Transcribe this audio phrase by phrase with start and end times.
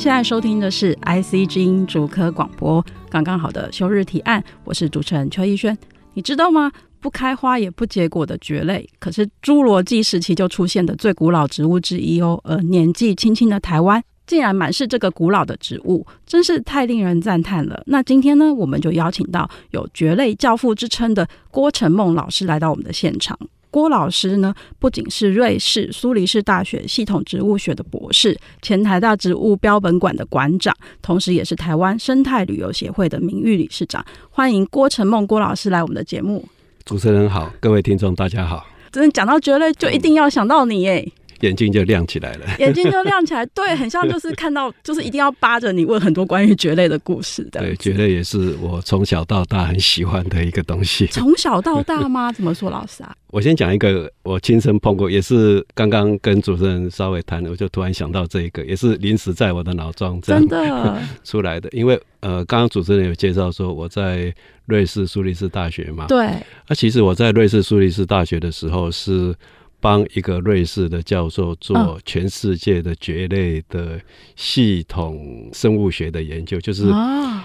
[0.00, 5.76] 现在收听的是 IC 之音竹科广播，刚刚好的休日提案，我是主持人邱逸轩。
[6.14, 6.72] 你知道吗？
[7.00, 12.40] 不开花也不结果的蕨类，可是侏罗纪时期就出现的最古老植物之一哦。
[12.44, 17.82] 而年纪轻轻的台湾，竟然满是这个古老的植物，真是太令人赞叹了。
[17.84, 23.38] 那今天呢，我们就邀请到有蕨类教父之称的郭成梦老师来到我们的现场。
[23.70, 34.04] 郭老师呢，不仅是瑞士苏黎世大学系统植物学的博士，前台大植物标本馆的馆长，同时也是台湾生态旅游协会的名誉理事长。
[34.30, 36.46] 欢迎郭成梦郭老师来我们的节目。
[36.84, 38.66] 主持人好，各位听众大家好。
[38.90, 41.12] 真的讲到蕨类，就一定要想到你耶。
[41.40, 47.60] 眼睛就亮起来了，眼睛就亮起来，对，很像就是看到， 就是一定要扒着你问很多关于蕨类的故事的。
[47.60, 51.06] 对，蕨类也是我从小到大很喜欢的一个东西。
[51.06, 52.30] 从小到大吗？
[52.32, 53.14] 怎么说，老师啊？
[53.28, 61.68] 我先讲一个我亲身碰过，也是刚刚跟主持人稍微谈，我就突然想到这一个，也是临时在我的脑中真的 出来的。
[61.72, 64.34] 因为呃，刚刚主持人有介绍说我在
[64.66, 66.28] 瑞士苏黎世大学嘛，对。
[66.68, 69.34] 那其实我在瑞士苏黎世大学的时候是。
[69.80, 73.98] 帮一个瑞士的教授做全世界的蕨类的
[74.36, 76.92] 系统生物学的研究，就是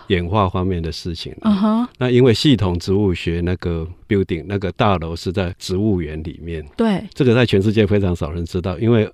[0.07, 1.33] 演化方面的事情。
[1.97, 9.09] 那因为系统植物学那个 building 那个大楼是在植物园里面，对，这个在全世界非常少人知道，因为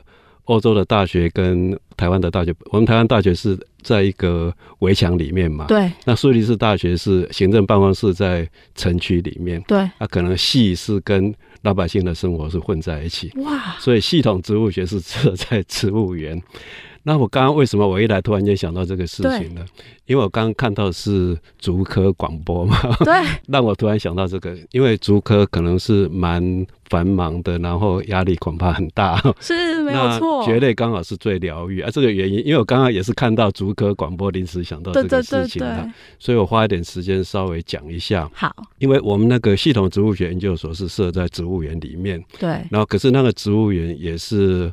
[0.45, 5.89] 欧洲的大学跟台湾的大学，我们台湾大学是在一个围墙里面嘛，对。
[6.03, 9.87] 那苏黎世大学是行政办公室在城区里面，对。
[9.99, 13.75] 那可能系是跟老百姓的生活是混在一起，哇！
[13.79, 16.41] 所以系统植物学是设在植物园。
[17.03, 19.65] 那我刚刚为什么我一来突然间想到这个事情呢？
[20.05, 23.13] 因为我刚刚看到是竹科广播嘛，对，
[23.49, 26.43] 让我突然想到这个，因为竹科可能是蛮
[26.91, 30.43] 繁忙的，然后压力恐怕很大， 是没有错。
[30.45, 38.29] 蕨类刚好是最疗愈啊，这个原因，因为我刚刚也是看到竹科广播，临时想到这个事情的，所以我花一点时间稍微讲一下。
[38.33, 44.69] 好，因为我们那个系统植物学研究所是设在植物园里面，对，然后可是那个植物园也是。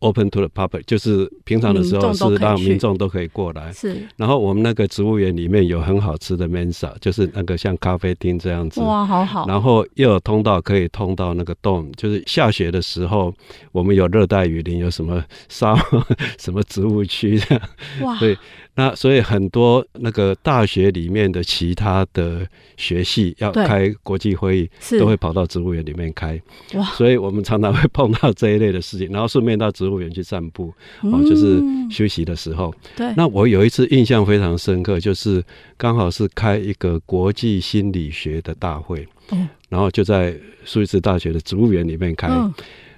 [0.00, 3.72] Open to the public，就是平常的时候是让民众都可以过来。
[3.72, 8.80] 是，然后我们那个植物园里面有很好吃的 Mensa，就是那个像咖啡厅这样子。
[8.82, 9.46] 哇，好好。
[9.48, 13.32] 然后又有通道可以通到那个 Dome，就是下雪的时候，
[13.72, 15.74] 我们有热带雨林，有什么沙
[16.38, 17.68] 什么植物区这样。
[18.02, 18.18] 哇。
[18.18, 18.36] 对。
[18.76, 24.70] 那所以很多那个大学里面的其他的学系要开国际会议，
[25.00, 26.40] 都会跑到植物园里面开。
[26.74, 26.84] 哇！
[26.90, 31.58] 所以我们常常会碰到这一类的事情，然后顺便到植物园去散步，哦，就是
[31.90, 32.72] 休息的时候。
[32.94, 33.10] 对。
[33.16, 35.42] 那我有一次印象非常深刻，就是
[35.78, 42.28] 刚好是开一个国际心理学的大会，嗯然后就在苏黎世大学的植物园里面开。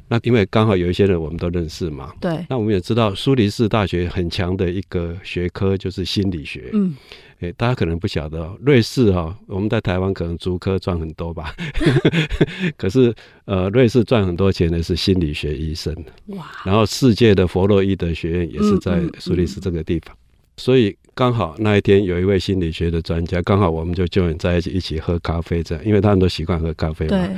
[0.09, 2.45] 那因为刚好有一些人我们都认识嘛，对。
[2.49, 6.97] 那我们也知道苏黎世大学很强的一个学科就是心理学，嗯，
[7.41, 11.55] 哎，大家可能不晓得，瑞士哈，我们在台湾可能足科赚很多吧，
[12.77, 13.15] 可是
[13.45, 15.95] 呃，瑞士赚很多钱的是心理学医生，
[16.29, 16.47] 哇。
[16.65, 20.17] 然后世界的弗洛伊德学院也是在苏黎世这个地方，
[20.57, 27.29] 所以刚好那一天有一位心理学的专家，刚好我们就就在一起一起喝咖啡这样，因为他们都习惯喝咖啡嘛。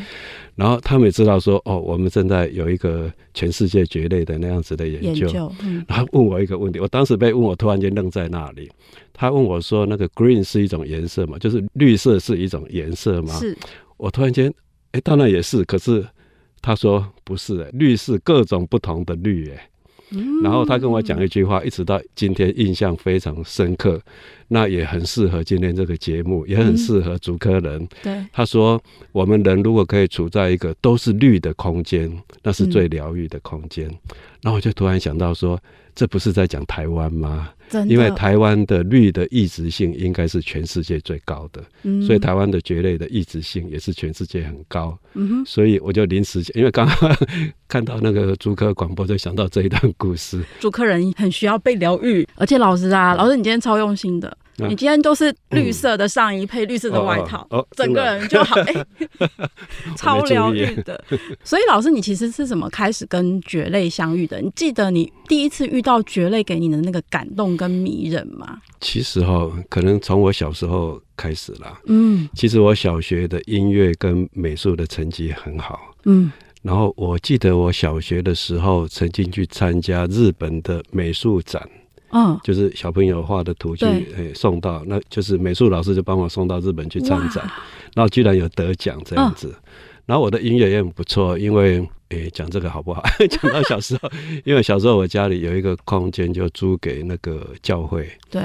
[0.60, 0.64] 对。
[0.64, 5.26] 然后他们也知道说，哦，我们正在有一个全世界蕨类的那样子的研究。
[5.26, 8.70] 研究嗯、然后问我一个问题，我当时被问，我突然间愣在那里。
[9.12, 11.38] 他问我说：“那个 green 是一种颜色吗？
[11.38, 13.56] 就是绿色是一种颜色吗？”是。
[13.96, 14.52] 我突然间，
[14.92, 15.64] 哎，当然也是。
[15.64, 16.06] 可是
[16.62, 19.66] 他说不是，绿是各种不同的绿，哎。
[20.42, 24.00] 然后他跟我讲一句话，一直到今天印象非常深刻，
[24.52, 27.86] 那也很适合今天这个节目，也很适合竹科人。
[28.02, 28.82] 对，他说，
[29.12, 32.10] 我们人如果可以处在一个都是绿的空间，
[32.42, 33.86] 那是最疗愈的空间。
[34.42, 35.56] 然后我就突然想到说，
[35.94, 37.50] 这不是在讲台湾吗？
[37.86, 44.98] 因为台湾的绿的异质性应该是全世界最高的，嗯、所以台湾的蕨类的异质性也是全世界很高。
[45.14, 47.16] 嗯哼，所以我就临时因为刚刚
[47.68, 50.42] 看到那个竹科广播，就想到这一段故事。
[50.58, 54.36] 竹科人很需要被疗愈，而且老师啊，老师你今天超用心的。
[54.68, 58.86] 你今天都是绿色的上衣配绿色的外套，嗯哦哦、整个人就好，哎、 欸，
[59.96, 61.02] 超疗愈的。
[61.44, 64.40] 所以老师，你其实是怎么开始跟蕨类相遇的？
[64.40, 68.60] 你记得你第一次遇到蕨类给你的那个感动跟迷人吗？
[68.80, 71.80] 其实哈，可能从我小时候开始啦。
[71.86, 75.78] 嗯，其实我小学的音乐跟美术的成绩很好。
[76.04, 76.32] 嗯，
[76.62, 81.68] 然后我记得我小学的时候曾经去参加日本的美术展。
[82.12, 83.84] 嗯，就是小朋友画的图去
[84.16, 87.44] 诶送到，那就是美术老师就帮我送到日本去参展，
[87.94, 89.48] 然后居然有得奖这样子。
[89.48, 89.54] 哦、
[90.06, 93.02] 然后我的音乐也很不错，因为诶讲这个好不好？
[93.30, 94.10] 讲到小时候，
[94.44, 98.10] 因为小时候我家里有一个空间，就租给那个教会。
[98.30, 98.42] 对。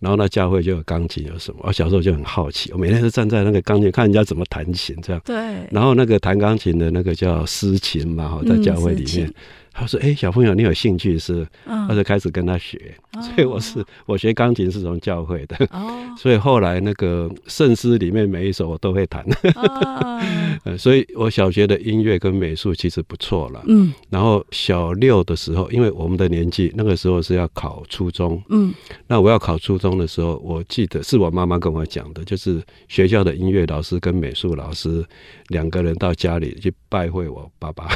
[0.00, 1.58] 然后那教会就有钢琴，有什么？
[1.64, 5.20] 我小时候就很好奇，我每天都站在那个钢琴看人家怎么弹琴，这样。
[5.24, 5.34] 对。
[5.72, 9.26] 然后那个弹钢琴的那个叫司琴嘛，哈，在教会里面。
[9.26, 9.34] 嗯
[9.78, 19.24] 他说：“哎、欸，小朋友，你有兴趣是？”嗯、他就开始跟他学，哦、所以我是我学钢琴是从教会的，哦、所以后来那个圣诗里面每一首我都会弹。
[19.54, 20.20] 哦、
[20.76, 23.62] 所以我小学的音乐跟美术其实不错了。
[23.68, 28.42] 嗯，然后小六的时候，因为我们的年纪那个时候是要考初中。
[28.48, 28.74] 嗯，
[29.06, 35.04] 那我要考初中的时候，我记得是我妈妈跟我讲的，就是学校的音乐老师跟美术老师
[35.48, 37.86] 两个人到家里去拜会我爸爸。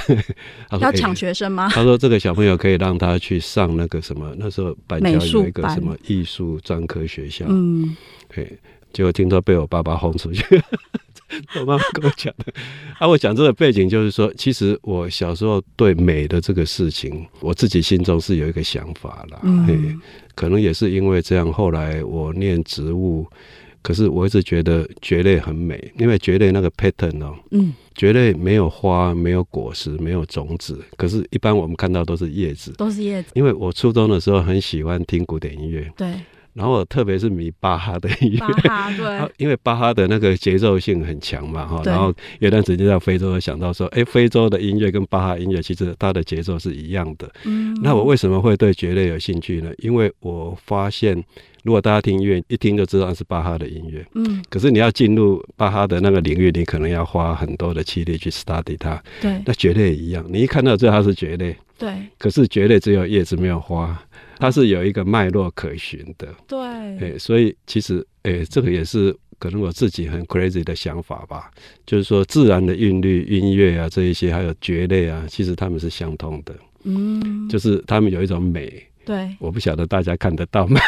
[0.69, 1.69] 他说要抢学生吗？
[1.73, 4.35] 他说：“这个小朋友可以让他去上那个什么？
[4.39, 7.47] 那时候板桥有一个什么艺术专科学校。
[7.49, 7.97] 嗯，
[8.33, 8.59] 嘿，
[8.93, 10.45] 结果听说被我爸爸轰出去。
[11.59, 12.53] 我妈妈跟我讲的。
[12.99, 19.41] 啊，我讲这个背景就是说，其实我小时候对美的这个事情，我自己心中是有一个想法啦。
[19.43, 19.79] 嗯，嘿，
[20.35, 23.27] 可能也是因为这样，后来我念植物。”
[23.82, 33.31] 可是我一直觉得蕨类很美，因为蕨类那个 pattern 哦，嗯，蕨类没有花，没有果实，没有种子，可是，一般我们看到都是叶子，都是叶子。
[33.34, 36.14] 因为我初中的时候很喜欢听古典音乐，对，
[36.55, 49.71] 然后我特别是迷巴哈的音乐，巴哈对， 因为巴哈的那个节奏性很强嘛，哈，然后有段时间在非洲，想到说，哎，非洲的音乐跟巴哈音乐其实它的节奏是一样的，嗯，那我为什么会对蕨类有兴趣呢？
[49.79, 51.23] 因为我发现。
[51.65, 54.05] 如果大家听音乐，一听就知道是巴哈的音乐。
[54.17, 59.01] 嗯，可是你要进入巴哈的那个领域，你可能要花很多的气力去 study 它。
[59.21, 61.57] 对，那蕨类也一样，你一看到知道它是蕨类。
[61.79, 61.95] 对。
[62.19, 63.97] 可是蕨类只有叶子没有花，
[64.43, 66.27] 它是有一个脉络可循的。
[66.49, 66.59] 对。
[66.59, 71.49] 哎，所以其实，诶、欸，这个也是可能我自己很 crazy 的想法吧。
[71.87, 76.53] 就是说，自然的韵律、音乐啊，这一些，还有蕨类啊，其实它们是相通的。
[76.83, 77.49] 嗯。
[77.49, 78.85] 就是它们有一种美。
[79.05, 80.81] 对，我不晓得大家看得到吗？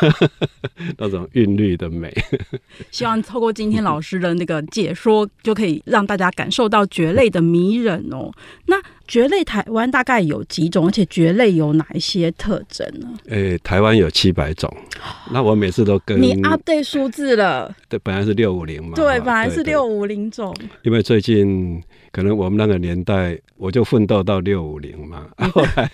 [0.98, 2.12] 那种韵律的美。
[2.90, 8.30] 希望透过今天老师的那个解说，就可以让大家感受到蕨类的迷人哦。
[8.66, 8.76] 那
[9.06, 10.86] 蕨类台湾大概有几种？
[10.86, 13.08] 而且蕨类有哪一些特征呢？
[13.28, 14.72] 诶、欸，台湾有七百种。
[15.32, 17.74] 那我每次都跟你 update 数字了。
[17.88, 18.92] 对，本来是六五零嘛。
[18.94, 20.54] 对，本来是六五零种。
[20.82, 21.82] 因为最近
[22.14, 25.26] 可能我们那个年代，我就奋斗到六五零嘛。
[25.50, 25.90] 后来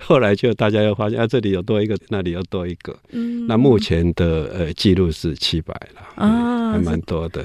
[0.00, 2.96] 后来就大家又发现啊，这里有多一个，那里又多一个。
[3.10, 3.44] 嗯。
[3.48, 7.44] 那目前的呃记录是七百了，啊，还蛮多的。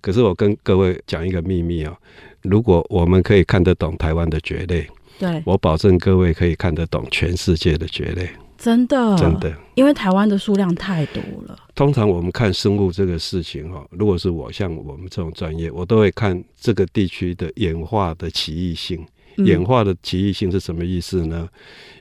[0.00, 1.96] 可是我跟各位讲一个秘密哦。
[2.42, 4.84] 如果我们可以看得懂台湾的蕨类，
[5.20, 8.28] 对，我保证各位可以看得懂全世界的蕨类。
[8.58, 11.56] 真的，真的，因为台湾的数量太多了。
[11.76, 19.06] 通常我们看生物这个事情哈，如果是我像我们这种专业，我都会看这个地区的演化的奇异性。
[19.36, 21.48] 嗯、演化的奇异性是什么意思呢？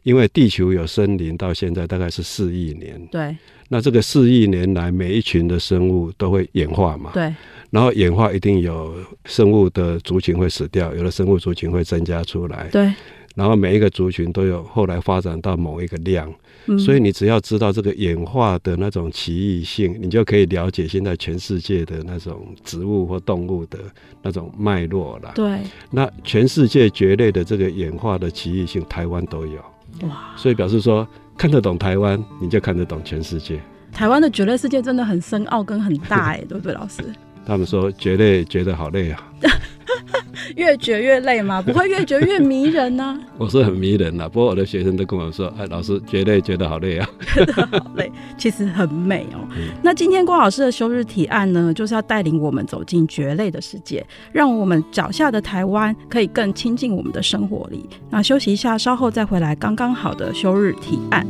[0.01, 3.38] 因为地球有森林到现在大概是四亿年，对。
[3.69, 7.31] 那这个四亿年来，每一群的生物都会演化嘛，对。
[7.69, 8.95] 然后演化一定有
[9.26, 12.68] 生物的族群会死掉，有的生物族群会增加出来。
[12.71, 12.92] 对。
[13.38, 16.34] 然后每一个族群都有后来发展到某一个量，
[16.66, 23.78] 嗯、所以你只要知道这个演化的那种奇异性，你就可以了解现在全世界的那种植物或动物的
[24.24, 25.32] 那种脉络了。
[25.36, 25.60] 对。
[25.92, 29.60] 那全世界蕨类的这个演化的奇异性，台湾都有。
[30.08, 30.34] 哇。
[30.36, 33.62] 所以表示说，看得懂台湾，你就看得懂全世界。
[33.92, 37.04] 台湾的蕨类世界真的很深奥跟很大哎，对不对，老师？
[37.46, 39.32] 他们说蕨类觉得好累啊，
[40.56, 41.62] 越觉越累吗？
[41.62, 43.20] 不会越觉越迷人呢、啊？
[43.38, 49.48] 我是很迷人啊，不过我的学生都跟我说，哎，老师蕨类觉得好累啊， 觉得好累，其实很美哦。
[49.56, 57.88] 嗯、那今天郭老师的休日提案呢，就是要带领我们走进蕨类的世界，让我们脚下的台湾可以更亲近我们的生活里。
[58.10, 61.26] 那休息一下，稍后再回来，刚刚好的休日提案。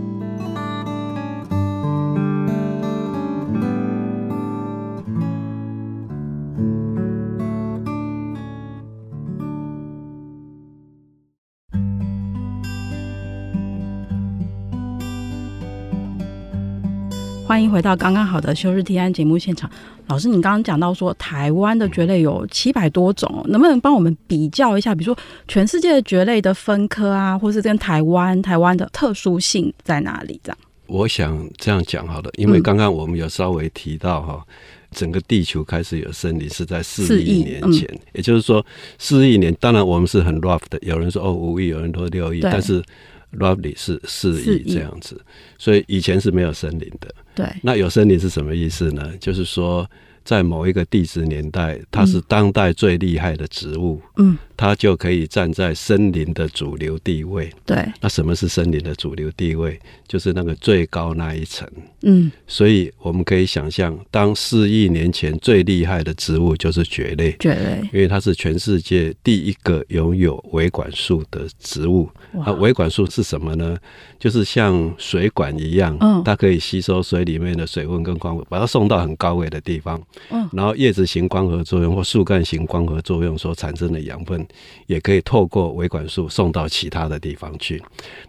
[17.47, 19.71] 欢迎回到刚刚好的休日提案节目现场。
[20.07, 24.93] 老师，你刚刚讲到说台湾的蕨类有七百多种，能不能帮我们比较一下？
[24.93, 30.37] 比如说全世界的蕨类的分科啊，或是跟台湾台湾的特殊性在哪里？
[30.43, 34.45] 这样，我想这样讲好了，因为刚刚我们有稍微提到哈。
[34.45, 34.53] 嗯
[34.91, 38.65] 整个地球开始有森林是在四亿年前，嗯、也就是说
[38.97, 39.53] 四亿年。
[39.59, 42.81] 当然我们是很 rough 的，有人说哦五亿，有人说六亿，但是
[43.31, 45.19] roughly 是四亿这样子。
[45.57, 47.13] 所以以前是没有森林的。
[47.35, 49.15] 对，那有森林是什么意思呢？
[49.19, 49.89] 就是说。
[50.27, 57.49] 在某一个地质年代，它是当代最厉害的植物，嗯，它就可以站在森林的主流地位。
[57.65, 59.79] 对，那什么是森林的主流地位？
[60.07, 61.69] 就是那个最高那一层。
[62.01, 72.09] 嗯，所以我们可以想象，当四亿年前最厉害的植物就是蕨类，蕨类，因为它是全世界第一个拥有维管束的植物。
[72.33, 73.77] 那维管束是什么呢？
[74.17, 80.01] 就是像水管一样，嗯，它可以吸收水里面的水分跟光，把它送到很高位的地方。
[80.29, 84.46] 嗯，然后叶子型光合作用或树干型光合作用所产生的养分，
[84.85, 87.81] 也可以透过维管束送到其他的地方去。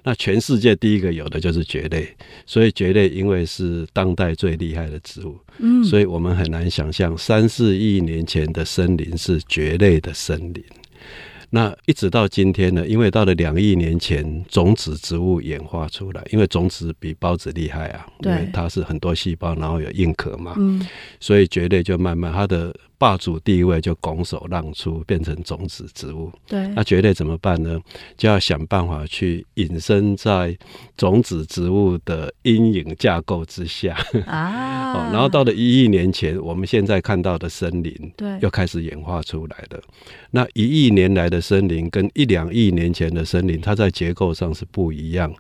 [0.03, 2.09] 那全世界第一个有的就是蕨类，
[2.47, 10.65] 所以蕨类因为是当代最厉害的植物，嗯，所以我们很难想象三四亿年前的森林是蕨类的森林。
[11.51, 12.87] 那一直到今天呢？
[12.87, 20.87] 因为到了两亿年前，种子植物演化出来，因为种子比孢子厉害啊，对，因为它是很多细胞，然后有硬壳嘛，嗯，
[21.19, 22.75] 所以蕨类就慢慢它的。
[22.99, 26.31] 霸主地位就拱手让出，变成种子植物。
[26.47, 27.81] 对，那蕨类怎么办呢？
[28.17, 30.57] 就要想办法去隐身在
[30.97, 33.97] 种子植物的阴影架构之下。
[34.27, 39.81] 啊， 哦，然后到了一亿年前，我们现在看到的森林，对，又开始演化出来了。
[40.33, 45.33] 那一亿年来的森林跟一两亿年前的森林，它在结构上是不一样。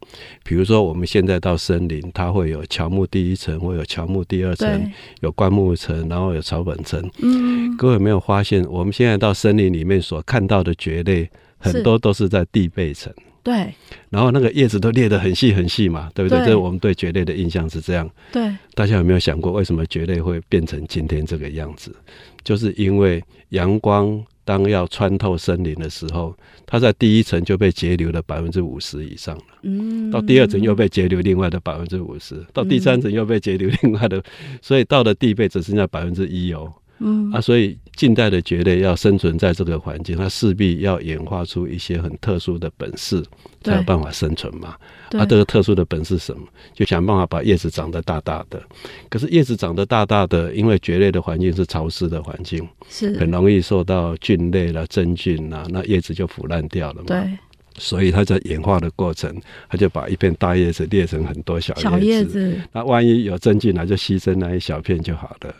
[0.44, 7.02] 比如说，我们现在到森林，它会有乔木第一层，会有乔木第二层，有灌木层，然后有草本层。
[7.20, 7.47] 嗯。
[7.76, 13.12] 各位有没有发现，我们现在到森林里面所看到的蕨类，很多都是在地被层。
[13.42, 13.72] 对。
[14.10, 16.38] 然后那个叶子都裂得很细很细嘛，对不对？
[16.40, 18.08] 这是我们对蕨类的印象是这样。
[18.32, 18.52] 对。
[18.74, 21.94] 大家有没有想过，为什么蕨类会变成今天这个样子？
[22.42, 26.34] 就是因为阳光当要穿透森林的时候，
[26.66, 29.42] 它在第一层就被截留了百分之五十以上了。
[29.62, 30.10] 嗯。
[30.10, 34.22] 到第二层又被截留另外的百分之五十，到第三层又被截留另外的，
[34.60, 36.72] 所以到了地被只剩下百分之一哦。
[37.00, 43.22] 嗯啊，所以近代的蕨类要生存在这个环境，它势必要演化出一些很特殊的本事，
[43.62, 44.76] 才有办法生存嘛。
[45.12, 46.42] 啊，这个特殊的本事是什么？
[46.74, 48.62] 就想办法把叶子长得大大的。
[49.08, 57.04] 可是叶子长得大大的，因为蕨类的环境是潮湿的环境，是很容易受到菌类啦、真菌啦，那叶子就腐烂掉了嘛。
[57.06, 57.38] 对，
[57.78, 59.34] 所以它在演化的过程，
[59.68, 61.82] 它就把一片大叶子裂成很多小叶子。
[61.82, 65.54] 小叶子，那万一有真菌来，就牺牲那一小片就好了。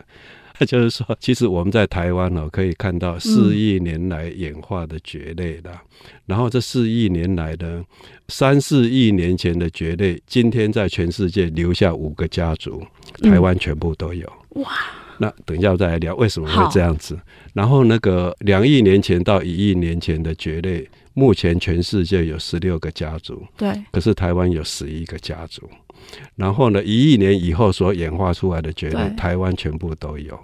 [0.59, 5.71] 那 就是说，其实我们在台湾哦，可以看到四亿年来演化的蕨类的。
[6.27, 7.85] 然后这四亿年来的
[8.29, 12.83] 三四亿年前的蕨类，今天在全世界留下五个家族，
[13.23, 14.31] 台湾全部都有。
[14.51, 14.71] 哇！
[15.21, 17.19] 那等一下再来聊为什么会这样子。
[17.53, 20.89] 然后那个两亿年前到一亿年前的蕨类，
[21.19, 23.45] 目前全世界有十六个家族。
[23.57, 23.75] 对。
[23.91, 25.69] 可是台湾有十一个家族。
[26.37, 30.39] 然后呢，一亿年以后所演化出来的蕨类，台湾全部都有。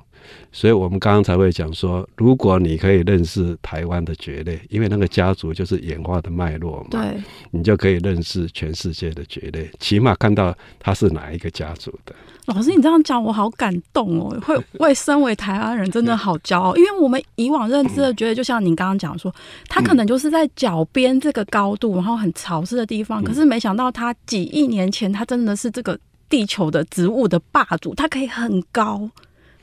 [0.53, 12.15] 所以我们刚刚才会讲说，如果你可以认识台湾的蕨类，因为那个家族就是演化的脉络嘛，对，你就可以认识全世界的蕨类，起码看到它是哪一个家族的。
[12.47, 19.35] 老师，你这样讲我好感动哦，会 为身为台湾人真的好骄傲，因为我们以往认知的蕨类，就像您刚刚讲说，
[19.67, 29.09] 它可能就是在脚边这个高度，然后很潮湿的地方，可是没想到它几亿年前，它真的是这个地球的植物的霸主，它可以很高。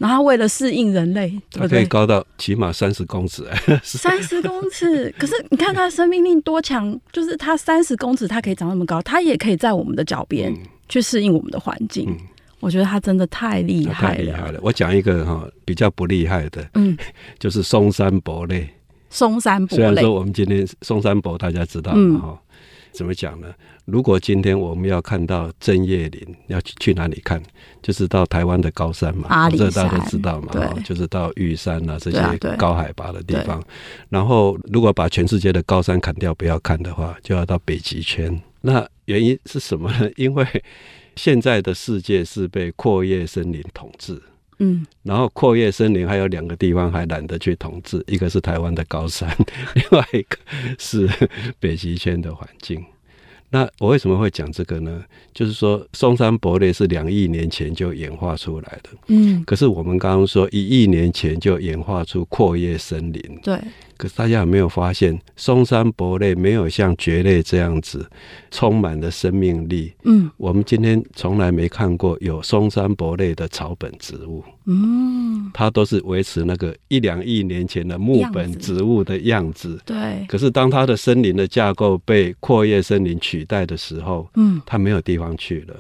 [0.02, 3.46] 然后为了适应人类，它可以高到起码三十公尺。
[3.84, 10.52] 三十公尺，可是你看它生命力多强，就是它三十公尺，它可以长那么高，它也可以在我们的脚边
[10.90, 12.10] 去适应我们的环境。
[12.10, 12.18] 嗯、
[12.60, 14.60] 我觉得它真的太厉害了，太厉害了。
[14.64, 16.98] 我讲一个哈比较不厉害的，嗯，
[17.38, 18.68] 就是松山伯类。
[19.12, 22.28] 松山伯类，虽然说我们今天松山伯大家知道嘛哈。
[22.30, 22.38] 嗯
[22.92, 23.54] 怎么讲呢？
[23.86, 27.42] 如果今天我们要看到针叶林，要去去哪里看？
[27.82, 32.20] 就是到台湾的高山嘛，阿里山，这大家都知道嘛，就是到玉山啊这些
[32.58, 33.64] 高海拔的地方。
[34.10, 38.40] 然后，如果把全世界的高山砍掉不要看的话，就要到北极圈。
[38.62, 40.10] 那原因是什么呢？
[40.16, 40.46] 因为
[41.16, 44.22] 现在的世界是被阔叶森林统治。
[44.62, 49.28] 嗯，然后阔叶森林还有两个地方还懒得去统治，一个是台湾的高山，
[49.74, 50.38] 另外一个
[50.78, 51.10] 是
[51.60, 52.86] 北极圈的环境。
[53.54, 55.04] 那我为什么会讲这个呢？
[55.34, 58.90] 就是说，松山伯类是两亿年前就演化出来的。
[59.08, 63.40] 嗯，可是我们刚刚说一亿年前就演化出阔叶森林。
[63.44, 63.60] 对。
[64.02, 68.04] 可是大家有没有发现，松山柏类没有像蕨类这样子
[68.50, 69.94] 充满了生命力？
[70.06, 74.44] 嗯，我们今天从来没看过有松山柏类的草本植物。
[74.66, 79.80] 嗯，它都是维持那个一两亿年前的木本植物的样子。
[79.86, 80.26] 对。
[80.28, 85.76] 可是当它的森林的架构被阔叶森林取代的时候，嗯，它没有地方去了，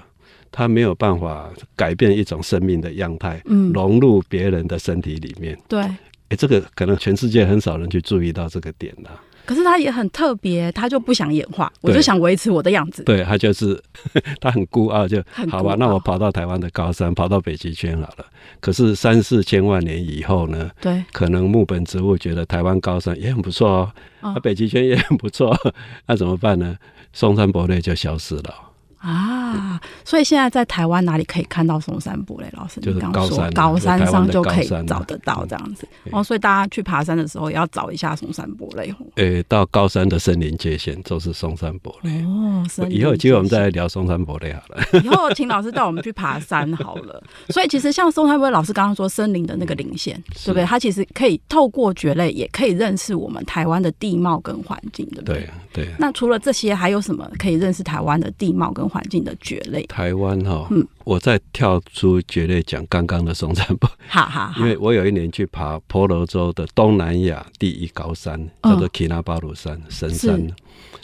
[0.51, 5.57] 它没有办法改变一种生命的样态，嗯，融入别人的身体里面。
[5.67, 5.83] 对。
[6.31, 9.11] 哎，这个可能全世界很少人去注意到这个点了。
[9.43, 13.03] 可是他也很特别，他就不想演化，我就想维持我的样子。
[13.03, 13.77] 对，他就是
[14.39, 15.75] 他很孤傲，就好吧。
[15.77, 18.25] 那我跑到台湾的高山，跑到北极圈好了。
[18.61, 20.69] 可是三四千万年以后呢？
[20.79, 25.53] 对，可能木本植物觉得台湾高山也很不错哦，啊，北极圈也很不错，
[26.07, 26.77] 那怎么办呢？
[27.11, 28.70] 松山伯类就消失了。
[29.01, 32.47] 啊，所以现在在台湾哪里可以看到松山伯类？
[32.53, 35.87] 老师，就是刚说高山上就可以找得到这样子。
[36.11, 38.93] 哦，所以大家去爬山的时候也要找一下松山伯类。
[39.15, 42.23] 呃，到高山的森林界限就是松山伯类。
[42.23, 45.01] 哦，以后有机会我们再来聊松山伯类好了。
[45.03, 47.23] 以后请老师带我们去爬山好了。
[47.49, 50.15] 所以其实像松山伯类老师刚刚说森林的那个林线，
[50.45, 50.63] 对不对？
[50.63, 55.49] 它其实可以透过蕨类，也可以认识我们台湾的地貌跟环境，对不对？
[55.73, 55.85] 对。
[55.85, 55.87] 对。
[55.97, 70.45] 那除了这些，还有什么可以认识台湾的地貌跟环境的蕨类，台湾哈，嗯，我再跳出蕨类讲刚刚的松山坡，好好，因为我有一年去爬婆罗洲的东南亚第一高山，叫做奇纳巴鲁山神山，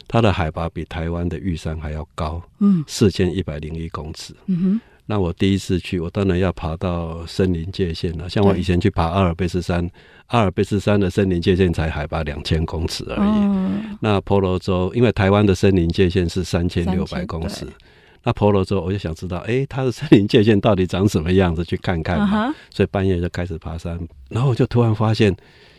[0.06, 9.90] 它的海拔比台湾的玉山还要高，嗯，四千一百零一公尺，嗯哼，那我第一次去，我当然要爬到森林界限了，像我以前去爬阿尔卑斯山。
[10.26, 13.30] 阿尔卑斯山的森林界限才海拔两千公尺而已。
[13.30, 17.66] 嗯、那婆罗洲，因为台湾的森林界限是三千六百公尺，
[18.22, 21.64] 那婆罗洲我就想知道，哎、欸，它的森林界限到底长什么样子？
[21.64, 22.48] 去看看嘛。
[22.48, 23.98] 嗯、所以半夜就开始爬山，
[24.28, 25.34] 然后我就突然发现。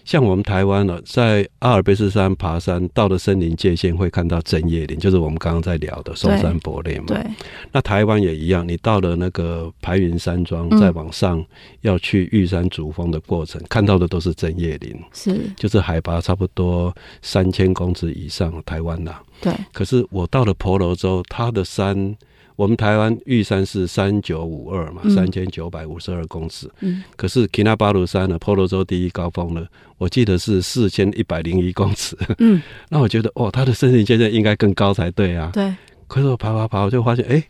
[0.09, 7.05] 像我们台湾呢，在阿尔卑斯山爬山，到了森林界线会看到针叶林，就是我们刚刚在聊的松山柏类嘛。
[7.09, 7.23] 对。
[7.71, 11.45] 那台湾也一样，你到了那个排云山庄，再往上
[11.81, 14.99] 要去玉山主峰的过程，看到的都是针叶林。
[15.13, 15.39] 是。
[15.55, 16.91] 就是海拔差不多
[17.21, 19.13] 三千公尺以上，台湾呐。
[19.39, 19.53] 对。
[19.71, 22.17] 可是我到了婆罗洲，它的山。
[22.59, 26.69] 我们台湾玉山是三九五二嘛，三千九百五十二公尺。
[26.81, 29.65] 嗯，可是奇纳巴鲁山呢，婆罗洲第一高峰呢，
[29.97, 32.17] 我记得是四千一百零一公尺。
[32.39, 35.49] 嗯， 那我觉得哦，它的森林界限应该更高才对啊。
[35.53, 35.73] 对。
[36.09, 37.41] 可是我爬爬爬，我就发现，哎，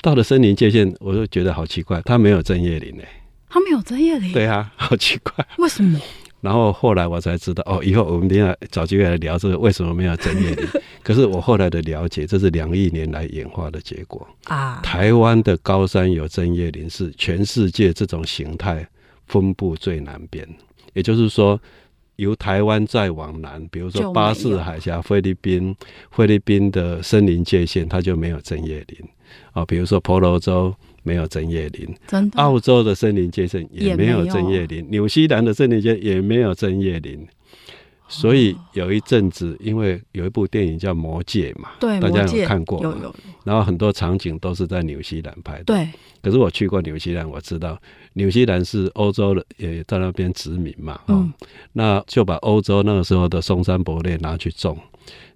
[0.00, 3.06] 到了森林界限，我就觉得好奇怪，它没有针叶林哎。
[3.50, 4.32] 它没有针叶林。
[4.32, 5.46] 对啊，好奇怪。
[5.58, 6.00] 为什么？
[6.44, 10.66] 然后后来我才知道，哦，以后我们一定要找机会来聊这个为什么没有针叶林。
[11.02, 14.78] 可是我后来的了解，这是两亿年来演化的结果啊。
[14.82, 18.86] 台湾的高山有针叶林，是全世界这种形态
[19.26, 20.46] 分布最南边。
[20.92, 21.58] 也就是说，
[22.16, 25.74] 由台湾再往南，比如说巴士海峡、菲律宾、
[26.10, 29.08] 菲律宾的森林界限，它就没有针叶林
[29.52, 29.64] 啊。
[29.64, 30.74] 比如说婆罗洲。
[31.04, 32.42] 没有针叶林，真的。
[32.42, 37.24] 澳洲的森林界线也没有针叶林，纽西兰的森林界也没有针叶林。
[38.06, 42.94] 所以有一阵子，因为有一部电影叫《魔戒》嘛，对，大家有看过吗？
[42.98, 43.14] 有有。
[43.44, 45.64] 然后很多场景都是在纽西兰拍的。
[45.64, 45.88] 对。
[46.22, 47.80] 可是我去过纽西兰，我知道
[48.12, 51.00] 纽西兰是欧洲的，也在那边殖民嘛。
[51.08, 51.32] 嗯。
[51.72, 54.78] 那就把欧洲那个时候的松山伯列拿去种。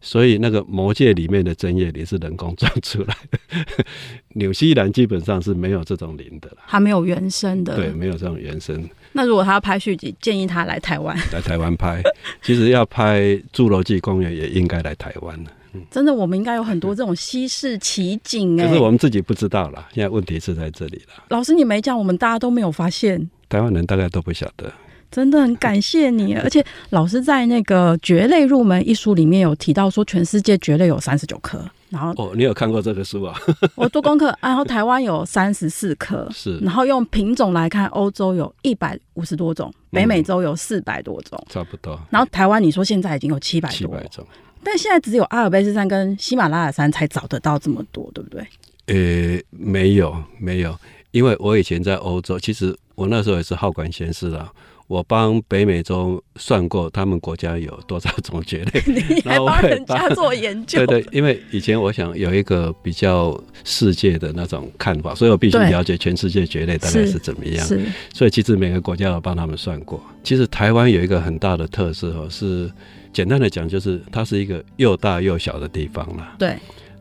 [0.00, 3.84] 所以那个魔界里面的针叶林是人工种出来的，
[4.34, 8.88] 纽西兰基本上是没有这种林的，它没有原生的，对，没有这种原生。
[9.12, 12.02] 那如果他要拍续集，建议他来台湾，来台湾拍。
[12.42, 13.20] 其实要拍
[13.52, 15.36] 侏罗纪公园也应该来台湾。
[15.72, 19.88] 嗯，真的，我们应该有很多这种稀世奇景哎，可是我们自己不知道啦。
[19.92, 21.24] 现在问题是在这里了。
[21.30, 23.28] 老师，你没讲，我们大家都没有发现。
[23.48, 24.72] 台湾人大概都不晓得。
[25.10, 31.58] 真的很感谢你，而且老师在那个《蕨类入门》一书里面有提到说，全世界蕨类有三十九棵。
[31.88, 33.34] 然后哦，你有看过这个书啊？
[33.74, 36.58] 我做功课， 然后台湾有三十四棵，是。
[36.58, 41.98] 然后用品种来看，欧洲有一百五十多种，北美洲有四百多种，差不多。
[42.10, 44.26] 然后台湾，你说现在已经有七百多种，
[44.62, 48.46] 但现在只有阿尔卑斯山跟喜马拉雅山才找得到这么多，对不对？
[48.88, 50.78] 呃，没有，没有，
[51.12, 54.52] 因为我以前在欧洲，其实我那时候也是好管闲事啊。
[54.88, 60.84] 我帮北美洲算过，他们国家有多少种蕨类， 你 还帮人家做研究？
[60.86, 67.64] 对对，因为以前我想有一个比较世界的那种看法，所以我必须了解全世界蕨类大概是怎么样。
[68.14, 70.02] 所以其实每个国家有帮他们算过。
[70.24, 72.70] 其实台湾有一个很大的特色哦，是
[73.12, 76.34] 简单的讲，就是它是一个又大又小的地方啦。
[76.38, 76.56] 对。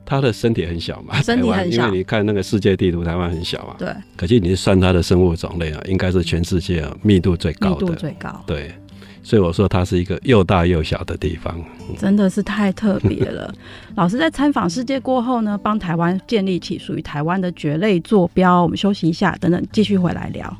[0.10, 3.76] 它的身体很小嘛，身体很小，因为你看那个世界地图，台湾很小啊。
[3.78, 3.89] 对。
[4.15, 7.86] 可是你算它的生物种类啊，应该是全世界啊密度最高的。
[7.86, 8.41] 密度最高。
[8.48, 8.72] 对。
[9.22, 11.62] 所以我说它是一个又大又小的地方，
[12.00, 13.54] 真的是太特别了。
[13.96, 18.63] 老师在参访世界过后呢，帮台湾建立起属于台湾的蕨类坐标。
[18.63, 20.58] 我们休息一下，等等继续回来聊。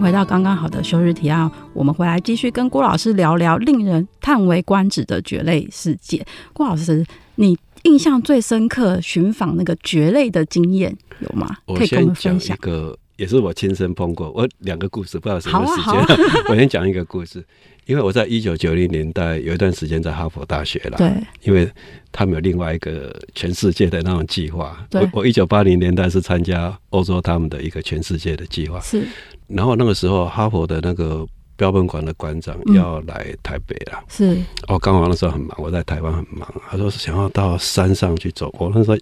[0.00, 6.24] 回到刚刚好的休日提案，我们回来继续跟郭老师聊聊令人叹为观止的蕨类世界。
[6.54, 11.54] 郭老师，你印象最深刻寻访那个蕨类的经验有吗？
[11.66, 12.56] 可以跟我们分享。
[12.56, 15.94] 一个也是我亲身碰过，我两个故事，不知道什么时间。
[15.94, 16.16] 啊啊、
[16.48, 17.44] 我先讲一个故事，
[17.84, 20.96] 因为我在一九九零年代有一段时间在哈佛大学了。
[20.96, 21.70] 对，因为
[22.10, 24.86] 他们有另外一个全世界的那种计划。
[24.88, 28.80] 对，我一九八零年代是参加欧洲他们的一个全世界的计划。
[28.80, 29.06] 是。
[29.50, 34.04] 然后那个时候，哈佛的那个标本馆的馆长要来台北了，嗯。
[34.08, 36.48] 是哦，刚好那时候很忙，我在台湾很忙。
[36.70, 38.96] 他说想要到山上去走，我那时候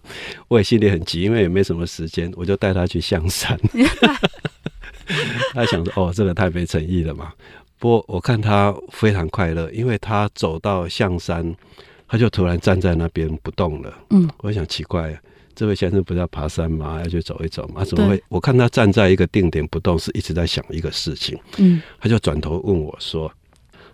[0.48, 3.58] 我也心里很急，因为也没什么时间，我就带他去象山。
[5.54, 7.32] 他想说哦，这个太没诚意了嘛。
[7.78, 11.54] 不过我看他非常快乐，因为他走到象山，
[12.08, 13.92] 他就突然站在那边不动了。
[14.10, 15.18] 嗯，我想奇怪。
[15.58, 17.00] 这位先生不是要爬山吗？
[17.02, 17.84] 要去走一走吗？
[17.84, 18.22] 怎么会？
[18.28, 21.36] 我看他站在一个定点不动，是一直在想一个事情。
[21.56, 23.28] 嗯，他就转头问我说。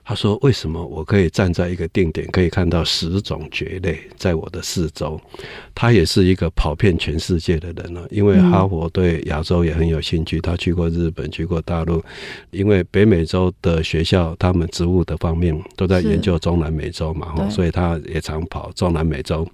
[0.05, 5.19] 他说：“为什么我可以站在一个定点，可以看到十种蕨类在我的四周？
[5.75, 10.41] 他也是一个跑遍全世界的人了，因为哈佛对亚洲也很有兴趣。
[10.41, 12.05] 他去过日本，去过大陆，
[12.51, 19.49] 因为北美洲的学校，他们植物的方面都在研究中南美洲嘛，所以他也常跑中南美洲。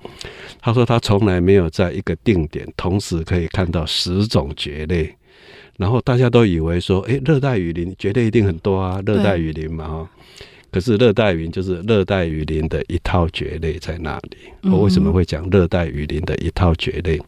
[0.61, 5.15] 他说他从来没有在一个定点同时可以看到十种蕨类，
[5.81, 10.11] 然后大家都以为说，诶，热带雨林蕨类一定很多啊，热带雨林嘛，哈。”
[10.73, 14.71] 可是热带雨林就是热带雨林的一套蕨类在那里。
[14.71, 17.19] 我为什么会讲热带雨林的一套蕨类？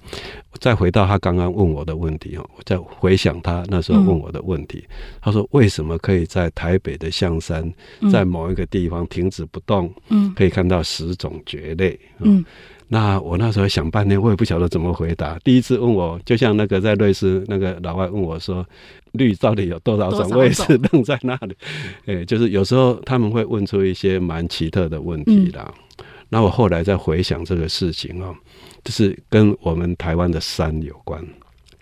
[0.52, 4.84] 我再回到他刚刚问我的问题哦，我再回想他那时候问我的问题。
[5.20, 7.68] 他说：“为什么可以在台北的象山，
[8.12, 9.92] 在某一个地方停止不动，
[10.36, 12.44] 可以看到十种蕨类？”嗯。
[12.92, 15.38] 那我那时候想半天，我也不晓得怎么回答。
[15.42, 18.66] 第一次问我，就像那个在瑞士那个老外问我说
[19.12, 21.56] ：“绿到底有多少种？”我也是愣在那里。
[22.04, 25.72] 哎，就是有时候他们会问出一些蛮奇特的问题啦。
[26.00, 28.36] 嗯、那我后来再回想这个事情哦，
[28.84, 31.26] 就是跟我们台湾的山有关，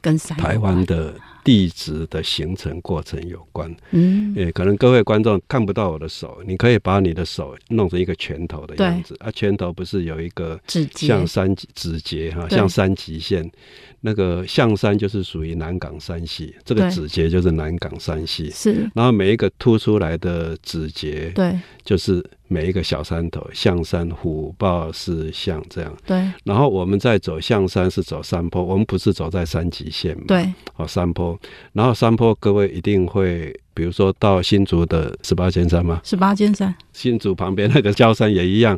[0.00, 1.12] 跟山台湾的。
[1.42, 10.60] 地质的形成过程有关，嗯，也可能各位观众看不到我的手，你可以把你的手弄成一个拳头的样子，啊，拳头不是有一个
[10.94, 13.50] 像三指节哈，像三极线，
[14.00, 22.24] 那个象山就是属于南港山系，这个指节就是南港山系，是，然后每一个凸出来的指节，对，就是。
[22.52, 25.96] 每一个小山头，象山、虎豹、是象这样。
[26.04, 26.28] 对。
[26.42, 30.24] 然后我们在走象山是走山坡，我们不是走在山脊线嘛。
[30.26, 30.52] 对。
[30.74, 31.38] 哦，山坡。
[31.74, 36.00] 然后山坡，各位一定会，比如说到新竹的十八尖山吗？
[36.02, 36.74] 十八尖山。
[36.92, 38.76] 新竹旁边那个礁山也一样，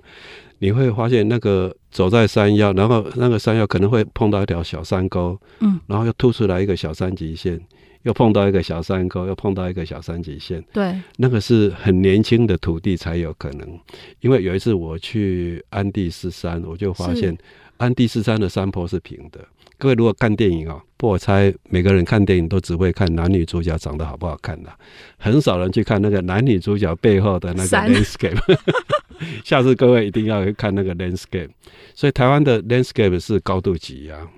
[0.63, 7.61] 你会发现那个走在山腰，然后那个山腰可能会碰到一条小山沟，嗯，然后又凸出来一个小三极线。
[8.05, 10.61] 又碰到一个小山沟，又碰到一个小三极线。
[10.73, 13.79] 对，那个是很年轻的土地才有可能。
[14.19, 17.37] 因为有一次我去安第斯山，我就发现
[17.77, 19.39] 安第斯山的山坡是平的。
[19.79, 24.71] 各位如果看电影啊，不，我猜每个人看电影都只会看男女主角长得好不好看的，
[25.19, 28.37] 很少人去看那个男女主角背后的那个 landscape。
[29.45, 31.51] 下次各位一定要去看那个 landscape。
[31.95, 34.29] 所以台湾的 landscape 是高度挤压。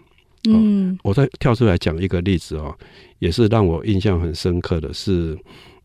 [0.49, 2.77] 嗯，我再跳出来讲一个例子哦。
[3.19, 5.39] 也是让我印象很深刻的是，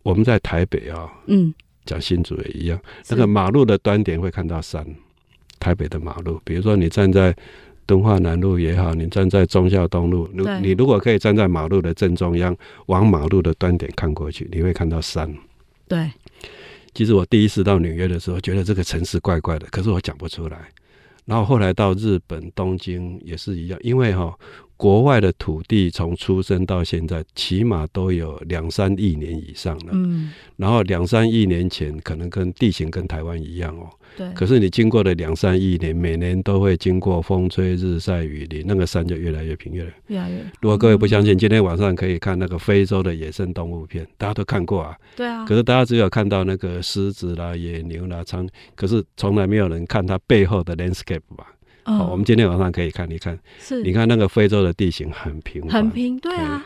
[0.03, 1.53] 我们在台北啊，嗯，
[1.85, 4.85] 讲新竹也一样，那个马路的端点会看到山。
[5.57, 7.33] 台北的马路，比如说你站在
[7.85, 12.55] 敦化南路也好，你站在忠孝东路，你你如果可以站在马路的正中央，
[12.87, 15.33] 往马路的端点看过去，你会看到山。
[15.87, 16.11] 对。
[16.99, 20.69] 其实我第一次到纽约的时候，觉得这个城市怪怪的，可是我讲不出来。
[21.23, 24.37] 然后后来到日本东京也是一样，因为哈。
[24.79, 29.91] 国外的土地从出生到现在，起码都有两三亿年以上了。
[29.91, 33.89] 嗯，然后两三亿年前可能跟地形跟台湾一样哦。
[34.15, 34.31] 对。
[34.33, 40.15] 可是你经过了两三亿年，每年都会经过风吹日晒雨淋，那个山就越来越平，越来越。
[40.15, 40.37] 越来越。
[40.61, 44.95] 如果各位不相信，今天晚上可以看那个非洲的野生动物片，大家都看过啊。
[45.17, 45.43] 对啊。
[45.43, 51.45] 可是大家只有看到那个狮子啦、野牛啦、苍，可是从来没有人看它背后的 landscape 吧。
[51.89, 56.65] 哦，我们今天晚上可以看，一看，是，你看那个非洲的地形很平，很平，对啊。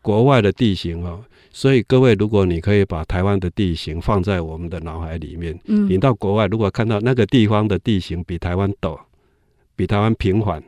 [0.00, 8.98] 国外的地形哦，所以各位，如果你可以把台湾的地形放在我们的脑海里面，嗯，你到国外如果看到那个地方的地形比台湾陡，
[9.76, 10.62] 比台湾平缓，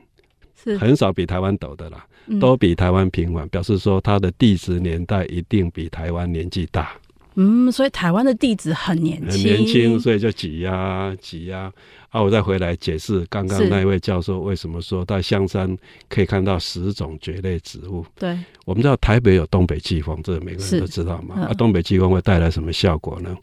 [0.62, 0.76] 是。
[0.76, 2.04] 很少比台湾陡的啦，
[2.40, 6.92] 都比台湾平缓，表示说它的地质年代一定比台湾年纪大。
[7.34, 11.72] 嗯，所以台湾的地质很年轻，很年轻，所以就挤压挤压。
[12.10, 15.74] 啊，我再回来解释刚刚那位教授为什么说到香山
[16.10, 18.04] 可以看到十种蕨类植物。
[18.18, 21.40] 对，我们知道台北有东北季风，这个每个人都知道嘛。
[21.40, 23.34] 啊，东北季风会带来什么效果呢？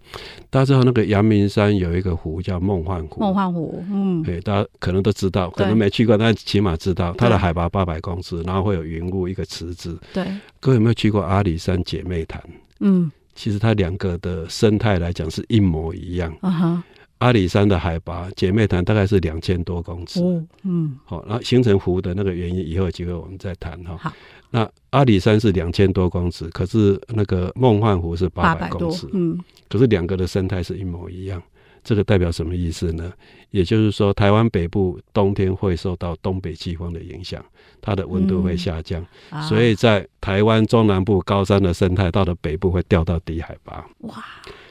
[0.52, 3.22] 大家知道那个阳明山有一个湖叫梦幻湖。
[3.22, 10.00] 梦幻湖，嗯，对，大家可能都知道，可能没去过，但起码知道它的海拔八百公尺，然后会有云雾一个池子。
[10.14, 10.24] 对，
[10.60, 12.40] 各位有没有去过阿里山姐妹潭？
[12.82, 13.12] 嗯。
[13.40, 16.36] 其实它两个的生态来讲是一模一样。
[16.42, 16.84] 啊哈
[17.20, 20.22] 阿里山的海拔，姐妹潭大概是两千多公尺。
[20.22, 23.96] Oh, 嗯，好，然后形成湖的那个原因，以后有机会我们再谈哈。
[23.98, 24.14] 好，
[24.50, 29.08] 那阿里山是两千多公尺，可是那个梦幻湖是八百公尺。
[29.14, 29.38] 嗯，
[29.70, 31.42] 可是两个的生态是一模一样。
[31.90, 33.12] 这个代表什么意思呢？
[33.50, 37.44] 也就是说，台湾北部冬天会受到东北季风的影响，
[37.82, 43.84] 它的温度会下降，嗯啊、所以在台湾中南部高山的生态，到了北部会掉到低海拔。
[44.02, 44.24] 哇！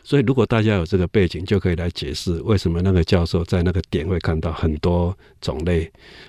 [0.09, 5.87] 所以，如果大家有这个背景，就可以来解释为什么那个教授在那个点会看到很多种类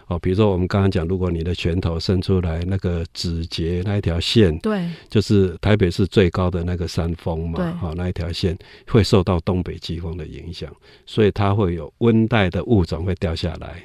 [0.07, 0.19] 哦。
[0.19, 10.69] 比如说，我们刚刚讲，如果你的拳头伸出来，那个指节那一条线，对，就是台北市最高的那个山峰嘛，对，好，那一条线会受到东北季风的影响，
[11.05, 13.81] 所以它会有温带的物种会掉下来。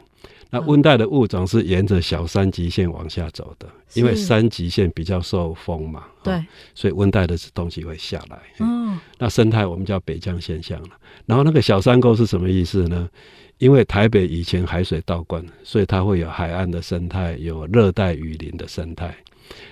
[0.54, 6.44] 那温带的物种是沿着小山脊线往下走的，是因为山脊线比较受风嘛，对、哦，
[6.76, 8.38] 所以温带的东西会下来。
[8.60, 10.90] 嗯，那生态我们叫北降现象了。
[11.26, 13.10] 然后那个小山沟是什么意思呢？
[13.58, 19.12] 因为台北以前海水倒灌，所以它会有海岸的生态，有热带雨林的生态。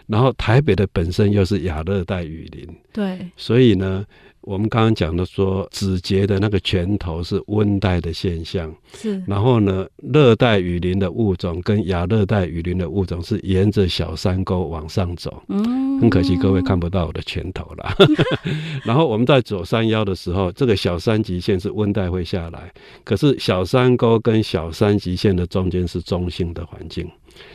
[0.08, 4.04] 然后台北的本身又是亚热带雨林，对，所以呢。
[4.42, 9.22] 我们刚刚讲的说，指节的那个拳头是温带的现象，是。
[9.26, 15.42] 然后呢，热带雨林的物种跟亚热带雨林的物种是沿着小山沟往上走。
[15.48, 17.94] 嗯，很可惜各位看不到我的拳头了。
[18.84, 22.72] 然后我们在走山腰的时候，这个小山脊线是温带会下来，
[23.04, 27.08] 可是小山沟跟小山脊线的中间是中性的环境。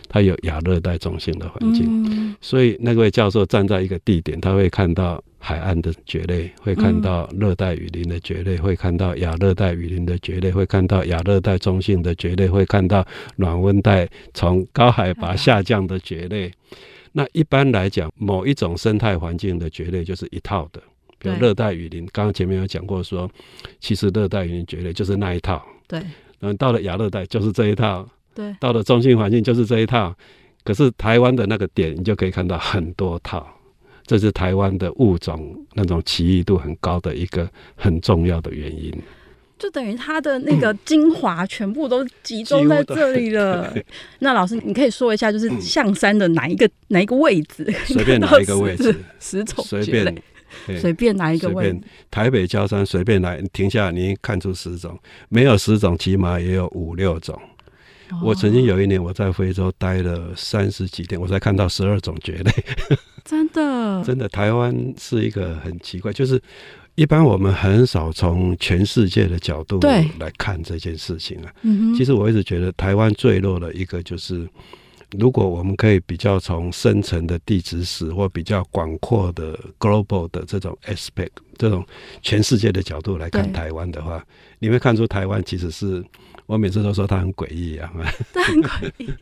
[0.09, 16.51] 它有亚热带中性的环境，嗯、所以那位教授站在一个地点，他会看到海岸的蕨类，会看到热带雨林的蕨类，会看到亚热带雨林的蕨类，会看到亚热带中性的蕨类，会看到暖温带从高海拔下降的蕨类。
[17.11, 20.81] 那一般来讲，某一种生态环境的蕨类就是一套的，
[21.19, 23.29] 比如热带雨林，刚刚前面有讲过说，
[23.79, 25.65] 其实热带雨林蕨类就是那一套。
[25.87, 25.99] 对，
[26.39, 28.07] 然后到了亚热带就是这一套。
[28.37, 30.15] 对，到了中心环境就是这一套，
[30.63, 33.47] 可是台湾的那个点，你就可以看到很多套，
[34.05, 38.93] 这是台湾的物种那种奇异度很高的一个很重要的原因。
[39.57, 43.73] 就等于它的那个精华全部都集中在这里了。
[44.19, 47.65] 那老师，你可以说一下，就是象山的哪一个哪一个位置？
[47.87, 50.15] 随便哪一个位置，十种随便
[50.79, 51.81] 随便哪一个位置？
[52.11, 54.95] 台北郊山随便来停下，你看出十种，
[55.29, 57.35] 没有十种，起码也有五六种。
[58.23, 62.51] 我曾经有一年我在非洲待了三十几天，我才看到十二种蕨类。
[63.25, 66.41] 真的， 真的，台湾是一个很奇怪，就是
[66.95, 71.53] 一般我们很少从全世界的角度来看这件事情啊。
[71.97, 74.47] 其实我一直觉得台湾坠落的一个就是，
[75.17, 81.85] 如果我们可以比较从深层的地质史或比较广阔的 global 的这种 aspect 这种
[82.21, 84.25] 全世界的角度来看台湾的话，
[84.59, 86.01] 你会看出台湾其实是。
[86.47, 87.91] 我每次都说他很诡异啊，
[88.33, 89.13] 他很诡异，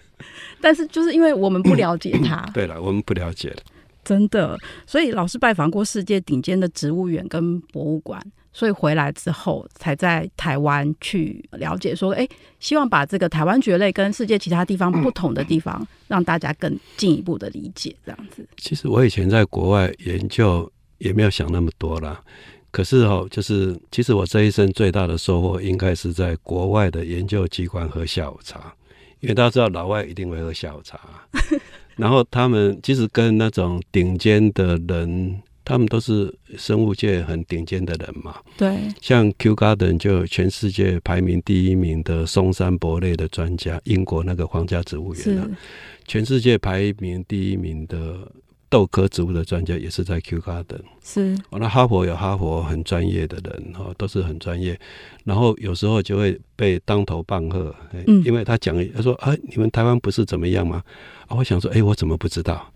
[0.61, 2.37] 但是就是因为我们不了解他。
[2.53, 3.57] 对了，我们不了解了，
[4.03, 4.57] 真的。
[4.85, 8.21] 所以老师拜访过世界顶尖的植物园跟博物馆，
[8.53, 18.47] 所以回来之后才在台湾去了解，说，哎、欸，希望把这个台湾蕨类跟世界其他地方不同的地方， 让大家更进一步的理解，这样子。
[18.57, 22.23] 其实我以前在国外研究，也没有想那么多啦。
[22.75, 28.75] 可是哦，就是其实我这一生最大的收获，应该是在国外的研究机关喝下午茶，
[29.21, 30.99] 因为大家知道老外一定会喝下午茶，
[31.95, 35.41] 然后他们其实跟那种顶尖的人。
[35.67, 45.49] 他们都是生物界很顶尖的人嘛，对，像 Kew Garden 就全世界排名第一名的松山伯类的专家，英国那个皇家植物园啊，
[46.05, 48.31] 全世界排名第一名的
[48.69, 50.81] 豆科植物的专家也是在 Kew Garden。
[51.03, 54.79] 是，那哈佛有哈佛很专业的人哈，都是很专业，
[55.23, 57.73] 然后有时候就会被当头棒喝，
[58.07, 60.83] 嗯，因为他讲他说啊，你们台湾不是怎么样吗？
[61.27, 62.71] 啊，我想说，哎，我怎么不知道？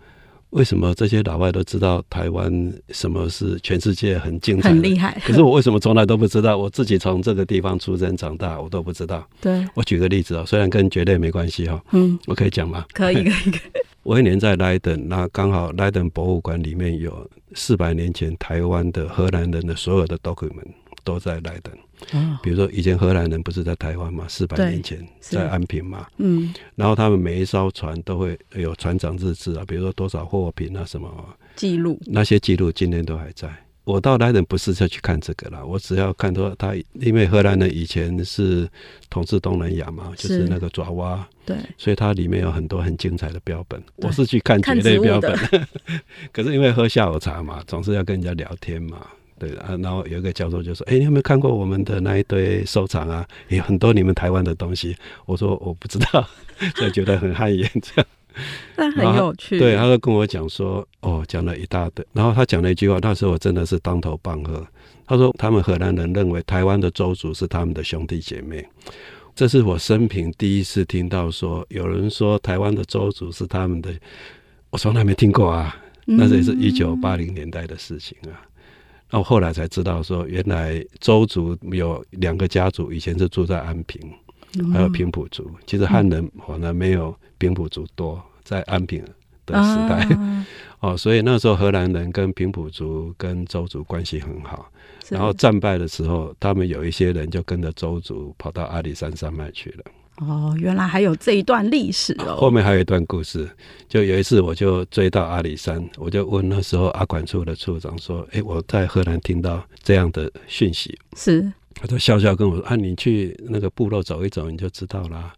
[0.52, 2.52] 为什么这些老外都知道台湾
[2.90, 5.16] 什么是全世界很精彩、很厉害？
[5.24, 6.58] 可是我为什么从来都不知道？
[6.58, 9.24] 我自己从这个地方出生长大，我都不知道。
[9.40, 12.84] 对，我举个例子啊，虽然跟绝对没关系哈，嗯，我可以讲吗？
[12.94, 13.72] 可以，可以，可以。
[14.04, 20.68] 我一年在莱登，那刚好莱登博物馆里面有四百年前台湾的荷兰人的所有的 document
[21.04, 21.74] 都在莱登。
[22.14, 24.26] 哦，比如说以前荷兰人不是在台湾嘛？
[24.28, 31.14] 四百年前在安平嘛，嗯，然后他们每一艘船都会有船长日志啊，比如说多少货品啊什么
[31.58, 33.50] 记录，那些记录今天都还在。
[33.90, 38.70] 我到莱登不是就去看这个了，我只要看说他，因为荷兰人以前是
[39.10, 43.82] 统治东南亚嘛，就是那个爪哇，对，所以它里面有很多很精彩的标本。
[43.98, 45.36] 我是去看蕨类标本，
[46.32, 49.06] 可是因为喝下午茶嘛，总是要跟人家聊天嘛。
[49.40, 53.26] 对啊，然后有一个教授就说：“哎，你有没有看过我们的那一堆收藏啊？
[53.48, 56.28] 有很多你们台湾的东西。”我说：“我不知道。”
[56.76, 58.06] 所以觉得很汗颜，这样。
[58.76, 59.60] 但很有趣。
[59.60, 64.66] 对，他就跟我讲说：“哦，讲了一大堆。”然后他讲了一句话，那时候我真的是当头棒喝。
[65.06, 68.66] 他说：“他们荷兰人认为台湾的周族是他们的兄弟姐妹。”
[69.36, 73.94] 这是我生平第一次听到说有人说台湾的周族是他们的，
[74.70, 75.76] 我从来没听过啊。
[76.06, 78.36] 那这也是一九八零年代的事情啊。
[79.12, 84.02] 那我后来才知道，说原来周族有两个家族，以前是住在安平，
[84.74, 85.50] 还有平埔族。
[85.66, 89.00] 其实汉人可能没有平埔族多，在安平
[89.46, 90.08] 的时代，
[90.82, 94.72] 哦，所以那时候荷兰人跟平埔族跟邹族关系很好。
[95.08, 99.84] 然后战败的时候，他们有一些人就跟着邹族跑到阿里山山脉去了。
[100.18, 102.36] 哦，原来还有这一段历史哦。
[102.36, 103.48] 后面还有一段故事，
[103.88, 115.34] 就有一次我就追到阿里山，我就问那时候阿管处的处长说：“哎，我在荷兰听到这样的讯息。”是，他就笑笑跟我说：“啊，你去那个部落走一走，你就知道啦。”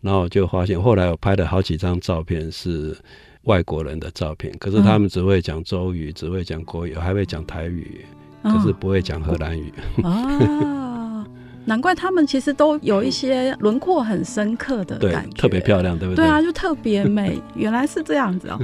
[0.00, 2.96] 然后我就发现，后来我拍了好几张照片是
[3.44, 8.04] 外国人的照片，可是他们只会讲周语，只会讲国语，还会讲台语，
[8.42, 9.72] 可是不会讲荷兰语。
[10.02, 11.24] 哦
[11.66, 16.24] 难怪他们其实都有一些轮廓很深刻的感觉，特别漂亮，对不对？
[16.24, 17.38] 对啊，就特别美。
[17.54, 18.58] 原来是这样子哦。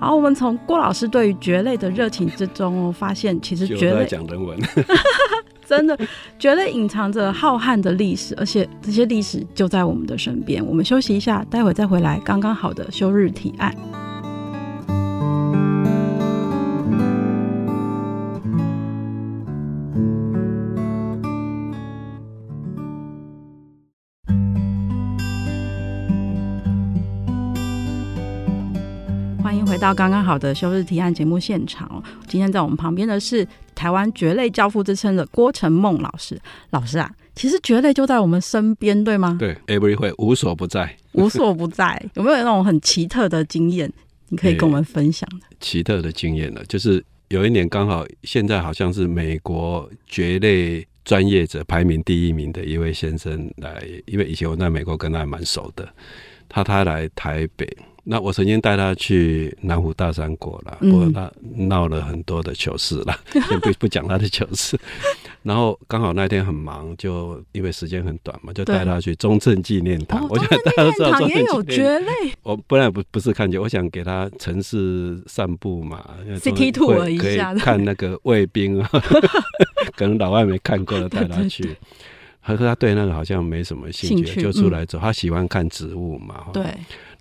[0.00, 4.58] 好，我们从郭老师对于蕨类的热情之中，哦，发现其实蕨类讲人文，
[5.70, 5.96] 真的
[6.36, 10.66] 觉得隐藏着浩瀚的历史，而且这些历史就在我们的身边。
[10.66, 12.20] 我们休息一下，待会再回来。
[12.24, 13.72] 刚刚好的休日提案。
[29.80, 36.38] 到刚刚好的休日提案节目现场哦，今天在我们旁边的是台湾蕨类教父之称的郭成梦老师。
[36.68, 39.36] 老师啊，其实蕨类就在我们身边，对吗？
[39.40, 42.00] 对，everywhere 无所不在，无所不在。
[42.12, 43.90] 有没有那种很奇特的经验，
[44.28, 45.46] 你可以跟我们分享的？
[45.60, 55.88] 奇特的经验呢，就是有一年刚好，现在好像是美国蕨类专业者排名第一名的一位先生来，因为以前我在美国跟他还蛮熟的，
[56.50, 57.66] 他他来台北。
[58.04, 64.78] 那我曾经带他去南湖大山过了，不过他闹了很多的糗事了， 先不不讲他的糗事。
[65.42, 70.26] 然后刚好那天很忙，就因为时间很短嘛，就带他去中正纪念堂。
[70.28, 72.14] 我觉得大家都知道中正纪念堂。
[72.42, 76.04] 我本来不不是看蕨，我想给他城市散步嘛
[76.36, 78.90] ，City tour 一下，看那个卫兵啊，
[79.96, 81.76] 可能老外没看过的带他去。
[82.42, 84.98] 可是他对那个好像没什么兴趣，就出来走。
[84.98, 86.64] 他喜欢看植物嘛，对。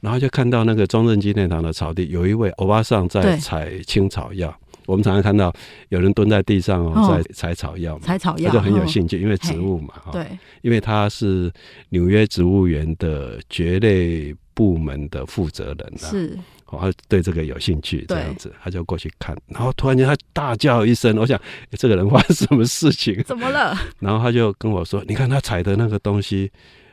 [0.01, 4.53] 然后就看到那个中正纪念堂的草地，有一位欧巴桑在采青草药。
[4.85, 5.53] 我们常常看到
[5.89, 10.25] 有人蹲在地上哦，在采草药嘛，采草药，他就很有兴趣，因为植物嘛，对，
[10.63, 11.51] 因为他是
[11.89, 16.35] 纽约植物园的蕨类部门的负责人啊，是，
[16.65, 21.39] 他对这个有兴趣，这样子，他就过去看，然后突然间他大叫一声，我想
[21.73, 23.21] 这个人发生什么事情？
[23.27, 23.77] 怎么了？
[23.99, 26.51] 然后他就跟我说：“你看他采的那个东西。”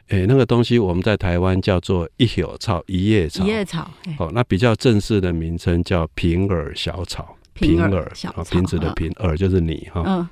[0.09, 3.45] 哎，那个东西我们在台湾叫做一朽草、一叶草。
[3.45, 3.91] 一叶草。
[4.19, 7.37] 哦，那比较正式的名称叫平耳小草。
[7.55, 8.45] 平耳小草。
[8.45, 10.03] 瓶子的瓶，耳就是你哈。
[10.07, 10.29] 嗯。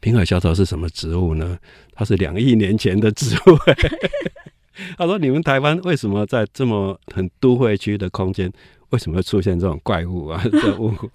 [0.00, 1.56] 平耳小草是什么植物呢？
[1.94, 3.56] 它是两亿年前的植物。
[4.98, 8.52] 他说：“你们台湾为什么在这么很都会区的空间，
[8.90, 10.42] 为什么会出现这种怪物啊？
[10.44, 11.10] 在问我。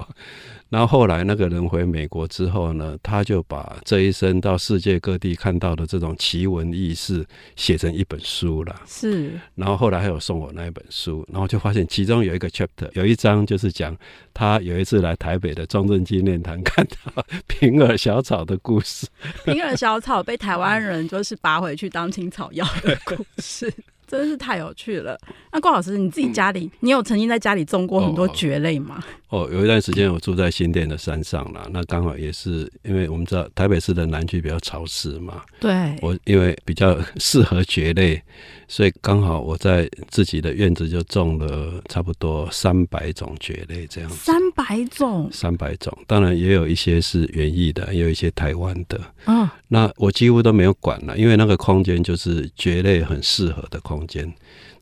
[0.72, 7.26] 然后后来那个人回美国之后呢，他就把这一生到世界各地看到的这种奇闻异事
[7.58, 8.74] 写成一本书了。
[8.88, 9.38] 是。
[9.54, 13.94] 然后后来还有送我那一本书，然后就发现其中有一个 chapter 有一章就是讲
[14.34, 19.06] 他有一次来台北的中正纪念堂看到平耳小草的故事。
[19.44, 23.70] 平耳小草被台湾人就是拔回去当青草药的故事。
[24.08, 25.18] 真是太有趣了。
[25.54, 29.02] 那郭老师，你自己家里，嗯、你有曾经在家里种过很多蕨类吗？
[29.02, 29.06] 哦，
[29.52, 35.42] 有一段时间我住在新店的山上啦，那刚好也是因为我们知道台北市的南区比较潮湿嘛。
[35.60, 35.72] 对。
[36.02, 38.22] 我因为比较适合蕨类，
[38.68, 44.18] 所以刚好我在自己的院子就种了差不多三百种蕨类这样子。
[44.18, 45.30] 三百种。
[45.32, 49.00] 三百种，当然也有一些是园艺的，也有一些台湾的。
[49.28, 49.50] 嗯。
[49.70, 54.30] 那我几乎都没有管了，因为那个空间就是蕨类很适合的空间。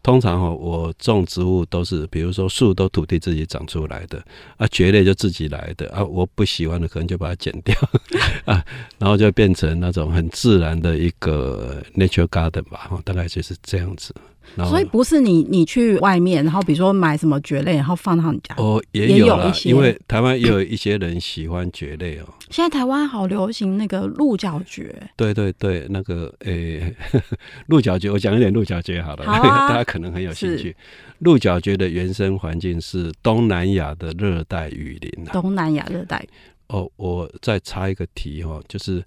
[0.02, 4.24] 通常哈，我种植物都是，比如说树都土地自己长出来的，
[4.58, 7.76] 啊，蕨类就自己来的啊，我不喜欢的可能就把它剪掉
[8.45, 8.64] 啊，
[8.97, 14.14] 然后就变成那种很自然的一个 nature garden 吧，大概就是这样子。
[14.58, 22.26] 所以不是你你去外面，然后比如说买什么蕨类，然后放到你家哦，也有一些，因为台湾也有一些人喜欢蕨类哦。
[22.50, 26.93] 现在台湾好流行那个鹿角蕨，对对对，那个诶，
[27.68, 30.76] 鹿角蕨，我讲一点鹿角蕨好了，好啊、 大家可能很有兴趣。
[31.20, 36.26] 鹿角蕨的原生环境是东南亚的热带雨林、啊、东南亚热带。
[36.68, 39.04] 哦，我再插一个题哈、哦，就是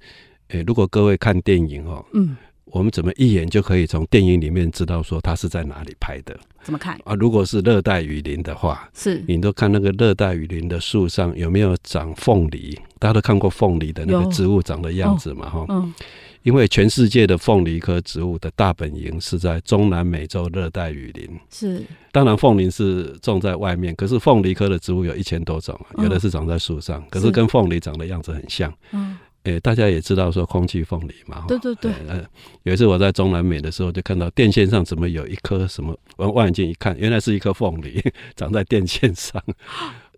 [0.48, 2.36] 诶，如果各位看电影哦，嗯。
[2.72, 6.34] 我们怎么一眼就可以从电影里面知道说它是在哪里拍的？
[6.62, 7.14] 怎么看啊？
[7.14, 12.78] 如果是热带雨林的话，是你都看那个热带雨林的树上有没有长凤梨？
[12.98, 15.50] 大家都看过凤梨的那个植物长的样子嘛？
[15.50, 15.92] 哈、哦，嗯，
[16.44, 21.28] 因为全世界的凤梨科植物的大本营是在中南美洲热带雨林。
[21.50, 28.72] 是，当然凤梨是种在外面，可是凤梨科的植物有一千多种，有的是长在树上，嗯、可是跟凤梨长的样子很像。
[28.92, 29.18] 嗯。
[29.44, 31.92] 诶、欸，大家也知道说空气凤梨嘛，对对对。
[32.08, 32.24] 呃，
[32.62, 38.00] 有一次我在中南美的时候，就看到电线上怎么有一颗什么，往望远镜一看，原来是一颗凤梨
[38.36, 39.42] 长在电线上。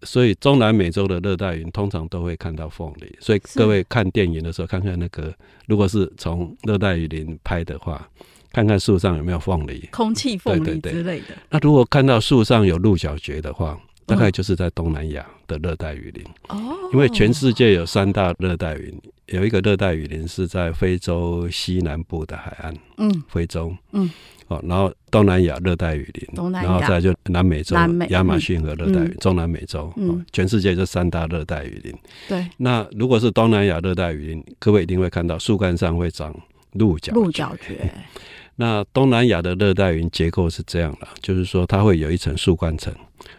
[0.03, 3.17] 所以中南美洲的热带云通常都会看到凤梨。
[3.21, 5.33] 所以各位看电影的时候，看看那个，
[5.67, 8.07] 如果是从热带雨林拍的话，
[8.53, 11.29] 看看树上有没有凤梨，空气凤梨之类的。
[11.49, 16.25] 那如果看到树上有鹿角蕨的话，大概就是在东南亚的热带雨林。
[16.49, 16.77] 哦。
[16.93, 19.01] 因为全世界有三大热带雨林。
[19.29, 24.11] 有一个热带雨林是在非洲西南部的海岸，嗯，非洲，嗯，
[24.49, 31.95] 哦，然后东南亚热带雨林，东南亚，然后再就南美洲，南美，亚马逊河热带雨中南美洲，嗯、哦，全世界这三大热带雨林。
[32.29, 36.39] 对，那如果是东南亚热带雨林，各位一定会看到树干上会长
[36.73, 37.91] 鹿角鹿角蕨。
[38.57, 42.95] 那东南亚的热带雨林结构是这样的，就是说它会有一层树冠层，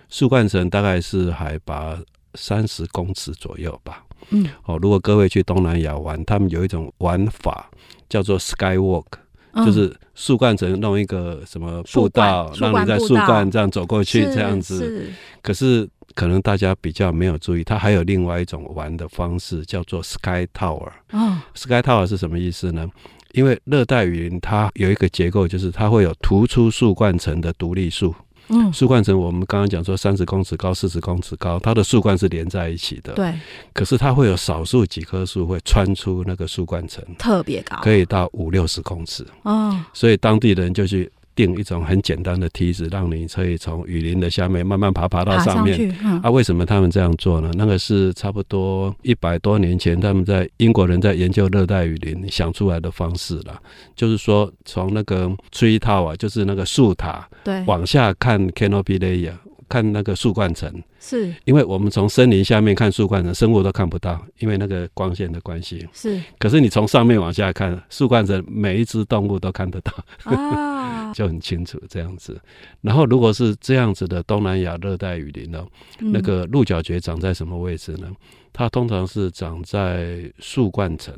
[0.10, 1.98] 树冠层大概是海拔
[2.34, 4.04] 三十公尺左右吧。
[4.30, 7.70] 嗯，哦，如果各位去东南亚玩，他们有一种玩法
[8.10, 9.06] 叫做 Skywalk，
[9.54, 14.80] 嗯，就是树冠层弄一个什么步道，让你在树冠这样走过去，这样子。
[14.80, 15.14] 是，
[15.44, 20.92] 可是可能大家比较没有注意，它还有另外一种玩的方式，叫做 Sky Tower。
[21.12, 22.90] 哦，Sky Tower 是什么意思呢？
[23.34, 28.16] 因为热带雨林它有一个结构，就是它会有突出树冠层的独立树。
[28.50, 33.14] 嗯，树冠层我们刚刚讲说三十公尺高、四十公尺高，它的树冠是连在一起的。
[33.14, 33.34] 对。
[33.74, 39.26] 可是它会有少数几棵树会穿出那个树冠层，特别高，可以到五六十公尺。
[39.44, 39.84] 哦。
[39.94, 45.94] 所以当地人就去定一种很简单的梯子，让你可以从雨林的下面慢慢爬，爬到上面。
[46.04, 47.52] 嗯、啊，为什么他们这样做呢？
[47.56, 53.62] 那个是差不多一百多年前他们在英国人在研究热带雨林想出来的方式了。
[53.96, 59.34] 就是说，从那个 tree tower，就是那个树塔，对，往下看 canopy layer，
[59.70, 60.72] 看那个树冠层。
[61.00, 65.88] 是，因为我们从森林下面看树冠层，生物都看不到，因为那个光线的关系。
[65.94, 69.94] 是，可是你从上面往下看树冠层，每一只动物都看得到。
[70.24, 70.84] 啊。
[71.16, 72.38] 就很清楚这样子，
[72.82, 75.66] 然后如果是这样子的东南亚热带雨林呢，
[76.00, 78.12] 嗯、那个鹿角蕨长在什么位置呢？
[78.52, 81.14] 它通常是长在树冠层，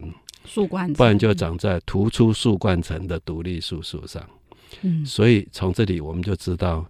[0.45, 4.23] 树冠层，不然就长在突出树冠层的独立树树上。
[4.83, 6.85] 嗯，所以从这里我们就知道，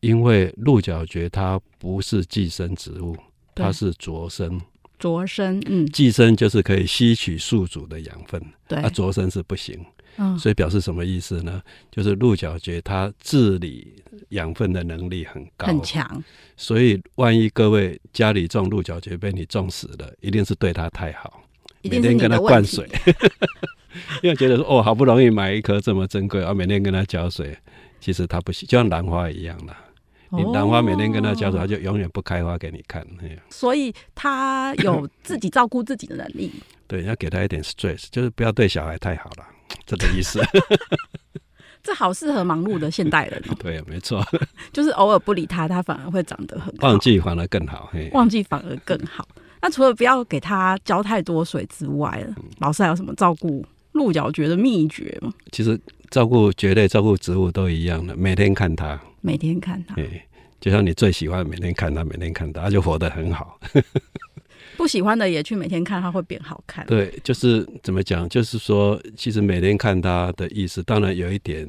[0.00, 3.16] 因为鹿角蕨它不是寄生植物，
[3.54, 4.60] 它是着生。
[4.98, 9.78] 着生，嗯，寄生就是可以吸取宿主的养分，对，啊，着生是不行。
[10.16, 11.62] 嗯，所以表示什么意思呢？
[11.90, 13.94] 就是鹿角蕨它治理
[14.30, 16.22] 养分的能力很高，很强。
[16.56, 21.44] 所以万一各位家里种鹿角蕨被你种死了，一定是对它太好，
[21.82, 22.86] 每天跟它灌水，
[24.22, 27.56] 因为觉得说哦，好不容易买一棵这么珍贵，啊，每天跟它浇水，
[28.00, 29.78] 其实它不行，就像兰花一样啦。
[30.32, 33.04] 你兰花每天跟它浇水，它就永远不开花给你看。
[33.48, 36.52] 所以它有自己照顾自己的能力。
[36.86, 39.44] 对，要给它一点 stress，就是不要对小孩太好了，
[39.86, 40.40] 这个意思。
[41.82, 43.56] 这好适合忙碌的现代人哦。
[43.62, 44.22] 对，没错，
[44.72, 46.88] 就是偶尔不理它，它反而会长得很好。
[46.88, 49.26] 忘记反而更好，嘿忘记反而更好。
[49.62, 55.32] 那除了不要给它浇太多水之外，嗯、老师还有什么照顾鹿角蕨的秘诀吗？
[55.52, 59.94] 其实照顾蕨类、照顾植物都一样的，每天看它，每天看它，
[60.60, 63.58] 就像你最喜欢每天看它，每天看它，它就活得很好。
[64.76, 66.86] 不喜欢的也去每天看，它会变好看。
[66.86, 68.28] 对，就是怎么讲？
[68.28, 71.66] 就是说，其实每天看它的意思，当然有一点，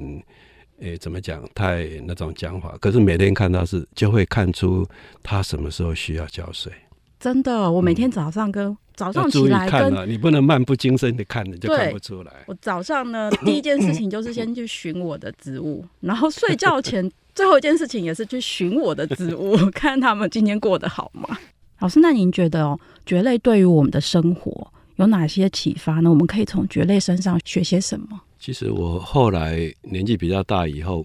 [0.80, 1.44] 诶、欸，怎么讲？
[1.54, 2.78] 太那种讲法。
[2.80, 4.88] 可是每天看它是，就会看出
[5.22, 6.72] 它什么时候需要浇水。
[7.20, 12.32] 真的，我每天早上跟、嗯、早上起来你不能漫不经心的看，你就看不出来。
[12.48, 21.36] 我早上呢，第一件事情就是先去寻我的植物， 然后睡觉前最后一件事情也是去寻我的植物， 看他们今天过得好吗？
[21.80, 26.10] 老师，那您觉得哦，蕨类对于我们的生活有哪些启发呢？
[26.12, 28.22] 我们可以从蕨类身上学些什么？
[28.40, 31.04] 其实我后来年纪比较大以后，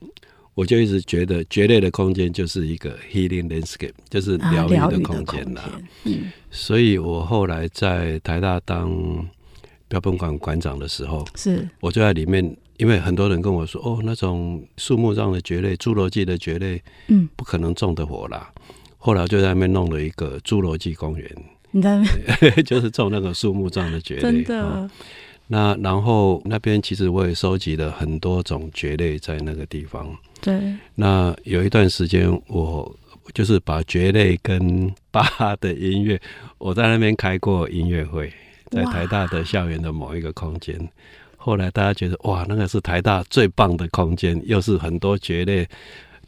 [0.53, 5.63] 我就一直觉得蕨类的空间就是一个 healing landscape，就是疗愈的空间啦。
[6.05, 8.95] 嗯，所以我后来在台大当
[9.89, 18.53] 标本馆馆长的时候，是我就在里面，因为很多人跟我说，哦，那种树木上的蕨类、侏罗纪的蕨类，嗯，不可能种得活啦。
[18.99, 21.31] 后来就在那边弄了一个侏罗纪公园，
[21.71, 22.05] 你在那
[22.41, 24.21] 边 就是种那个树木上的蕨类。
[24.21, 24.91] 真的、哦。
[25.49, 30.13] 那然后那边其实我也收集了很多种蕨类在那个地方。
[30.41, 30.61] 对。
[30.97, 32.93] 那有一段时间，我
[33.33, 36.21] 就是把蕨类跟巴哈的音乐，
[36.59, 38.33] 我在那边开过音乐会，
[38.71, 40.77] 在台大的校园的某一个空间。
[41.47, 45.65] 后来大家觉得哇，那个是台大最棒的空间，又是很多蕨类。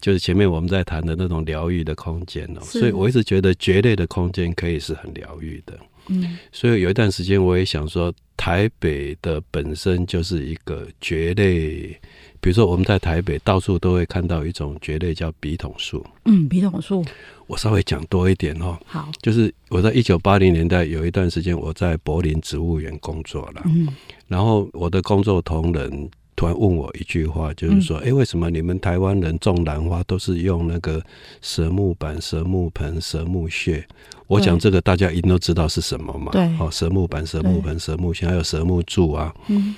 [0.00, 5.76] 就是前面我们在谈的那种疗愈的空间哦，所以我一直觉得蕨类的空间可以是很疗愈的。
[6.06, 12.00] 嗯，所以有一段时间我也想说，台北的本身就是一个蕨类，
[12.40, 16.04] 比如说我们在台北到处都会看到一种蕨类叫笔筒树。
[16.24, 17.04] 嗯，笔筒树，
[17.46, 18.78] 我稍微讲多一点哦。
[18.86, 23.88] 好，就是我在一九八零年代有一段时间我在柏林植物园工作了，嗯，
[24.26, 26.10] 然后我的工作同仁。
[26.38, 31.02] 突然问我一句话，就是说，哎、为什么你们台湾人种兰花都是用那个
[31.42, 33.84] 蛇木板、蛇木盆、蛇木屑？
[34.28, 36.30] 我讲这个大家一定都知道是什么嘛？
[36.30, 39.34] 对，哦，蛇木板、蛇木盆、蛇木屑，还有蛇木柱啊。
[39.48, 39.74] 嗯。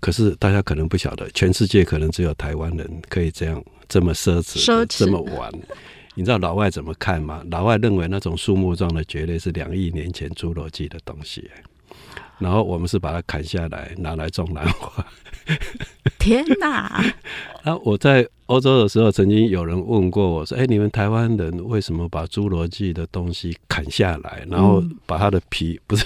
[0.00, 5.52] 可是大家可能不晓得，全世界可能只有台湾人可以这样这么奢侈、奢侈这么玩。
[6.14, 7.42] 你知道老外怎么看吗？
[7.50, 11.50] 老外认为那种树木状的蕨类是两亿年前侏罗纪的东西。
[12.38, 15.04] 然后我们是把它砍下来拿来种兰花。
[16.18, 17.00] 天哪！
[17.62, 26.04] 然 后我在欧洲的时候，曾经有人问过我说：“哎，你们台湾人为什么把侏罗纪的东西砍下来，然后把它的皮 不是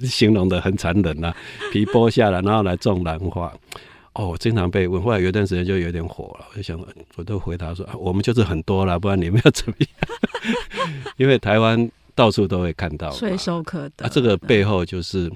[0.00, 1.32] 形容的很残忍啊，
[1.72, 3.52] 皮剥下来，然后来种兰花？”
[4.14, 5.00] 哦，我经常被问。
[5.00, 6.78] 后来有一段时间就有点火了，我就想，
[7.16, 9.88] 我都回答说：“我们就是很多了，不然你们要怎么样？”
[11.16, 14.04] 因为台湾到处都会看到，随手可得。
[14.04, 15.32] 啊，这个背后就是。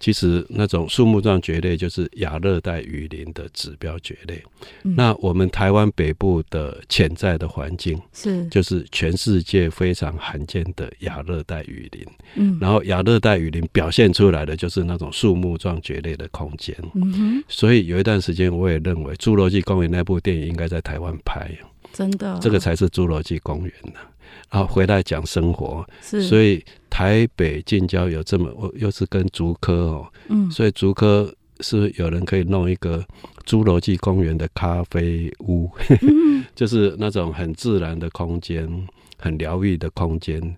[0.00, 4.42] 其实那种树木状蕨类就是亚热带雨林的指标蕨类。
[4.82, 12.04] 嗯、那我们台湾北部的潜在的环境是，就是全世界非常罕见的亚热带雨林。
[12.34, 16.74] 嗯，然后亚热带雨林表现出来的就是那种树木状蕨类的空间。
[17.46, 21.50] 所以有一段时间我也认为《侏罗纪公园》那部电影应该在台湾拍。
[21.92, 24.00] 真的，这个才是侏罗纪公园呢。
[24.48, 33.02] 然后回来讲生活，是，所以台北近郊有这么，我又是跟竹科哦，嗯，所以竹科是有人可以弄一个
[33.46, 35.70] 侏罗纪公园的咖啡屋，
[36.02, 38.68] 嗯、 就是那种很自然的空间，
[39.16, 40.56] 很疗愈的空间。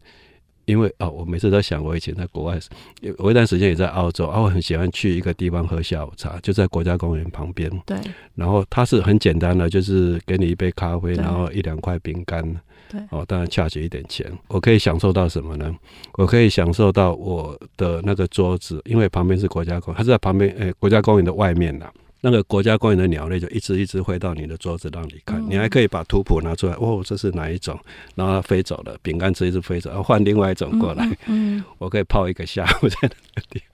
[0.64, 2.56] 因为哦，我每次都想，我以前在国外，
[3.00, 7.68] 有一段时间也在澳洲，啊，我很喜欢去一个地方喝下午茶，就在国家公园旁边。
[7.84, 7.98] 对，
[8.36, 12.44] 然后它是很简单的，就是给你一杯咖啡，然后一两块饼干。
[12.92, 14.30] 对，哦，当然恰值一点钱。
[14.48, 15.74] 我可以享受到什么呢？
[16.18, 21.90] 我可以享受到我的那个桌子，因为旁边是国家公园，它是在旁边，诶，国家公园的外面呐。
[22.24, 27.76] 那个国家公园的鸟类就一只一只飞到你的桌子让你看，你还可以把图谱拿出来，哦，这是哪一种？
[28.14, 31.18] 然后它飞走了，饼干吃一只飞走，然后换另外一种过来。
[31.26, 33.66] 嗯， 我可以泡一个下午在那个地方。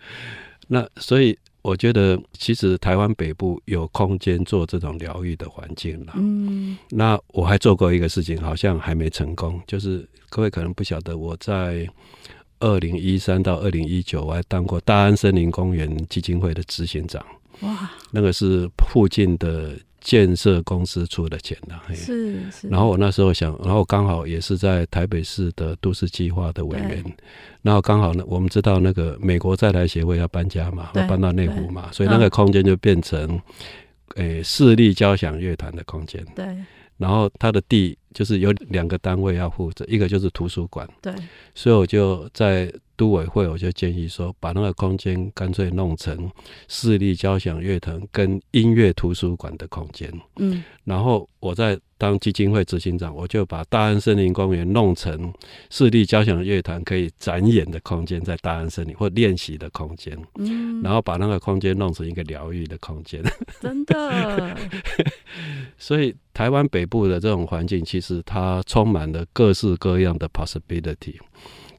[0.69, 6.13] 那所以我觉得，其实台湾北部有空间做这种疗愈的环境了。
[6.17, 11.87] 嗯，那我还做过一个事情，好像还没成功，就是各位可能不晓得，我在
[12.61, 17.25] 二零一三到二零一九，我还当过大安森林公园基金会的执行长。
[17.61, 19.77] 哇，那个是附近的
[20.09, 21.95] 建设公司出的钱的。
[21.95, 22.67] 是是。
[22.69, 27.05] 然后我那时候想，然后刚好也是在台北市的都市计划的委员，
[27.61, 33.39] 然后刚好呢，我们知道那个美国在台协会要搬家嘛，要搬到内湖嘛，所以那个空间就变成
[34.17, 36.25] 诶市立交响乐团的空间。
[36.35, 36.47] 对。
[36.97, 41.15] 然后他的地就是有两个单位要负责，一个就是图书馆，对，
[41.59, 46.31] 所以我就在都委会，我就建议说，把那个空间干脆弄成
[46.69, 51.77] 市立交响乐团跟音乐图书馆的空间，嗯，然后我在。
[52.01, 55.35] 当基金会执行长，我就把大安森林公园弄成
[55.69, 63.21] 市立交响乐团可以展演的空间，在大安森林或练习的空间，嗯，然后把那个空间弄成一个疗愈的空间，
[63.61, 64.57] 真的。
[65.77, 71.17] 所以台湾北部的这种环境，其实它充满了各式各样的 possibility，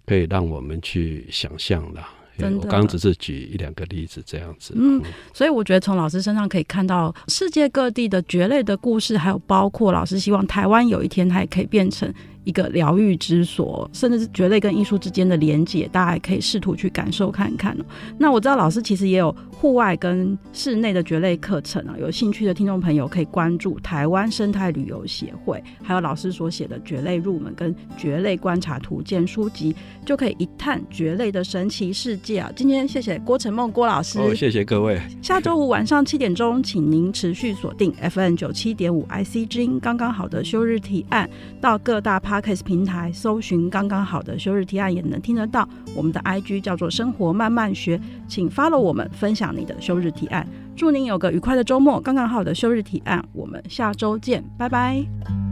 [0.09, 2.01] 可以让我们去想象的。
[2.41, 4.73] 我刚刚只是举一两个例子，这样子。
[4.75, 4.99] 嗯，
[5.33, 12.11] 所以我觉得从老师身上可以看到世界各地的蕨类的故事，还有包括老师希望台湾有一天它也可以变成。
[12.49, 17.85] 一个疗愈之所，甚至是蕨类跟艺术之间的连结，大家也可以试图去感受看看哦。
[18.17, 32.51] 那我知道老师其实也有户外跟室内的蕨类课程啊，有兴趣的听众朋友可以关注台湾生态旅游协会，还有老师所写的蕨类入门跟蕨类观察图鉴书籍，就可以一探蕨类的神奇世界啊。
[32.55, 34.99] 今天谢谢郭成梦郭老师，哦，谢谢各位。
[35.21, 41.29] 下周五晚上七点钟，请您持续锁定 FN 九七点五 IC 之音刚刚好的休日提案
[41.61, 42.38] 到各大趴。
[42.39, 50.47] Podcast 平台搜寻刚刚好的休日提案也能听得到，我们的 IG 叫做生活慢慢学，请 follow 我们，分享你的休日提案。
[50.75, 55.48] 祝您有个愉快的周末，刚刚好的休日提案，我们下周见，拜拜。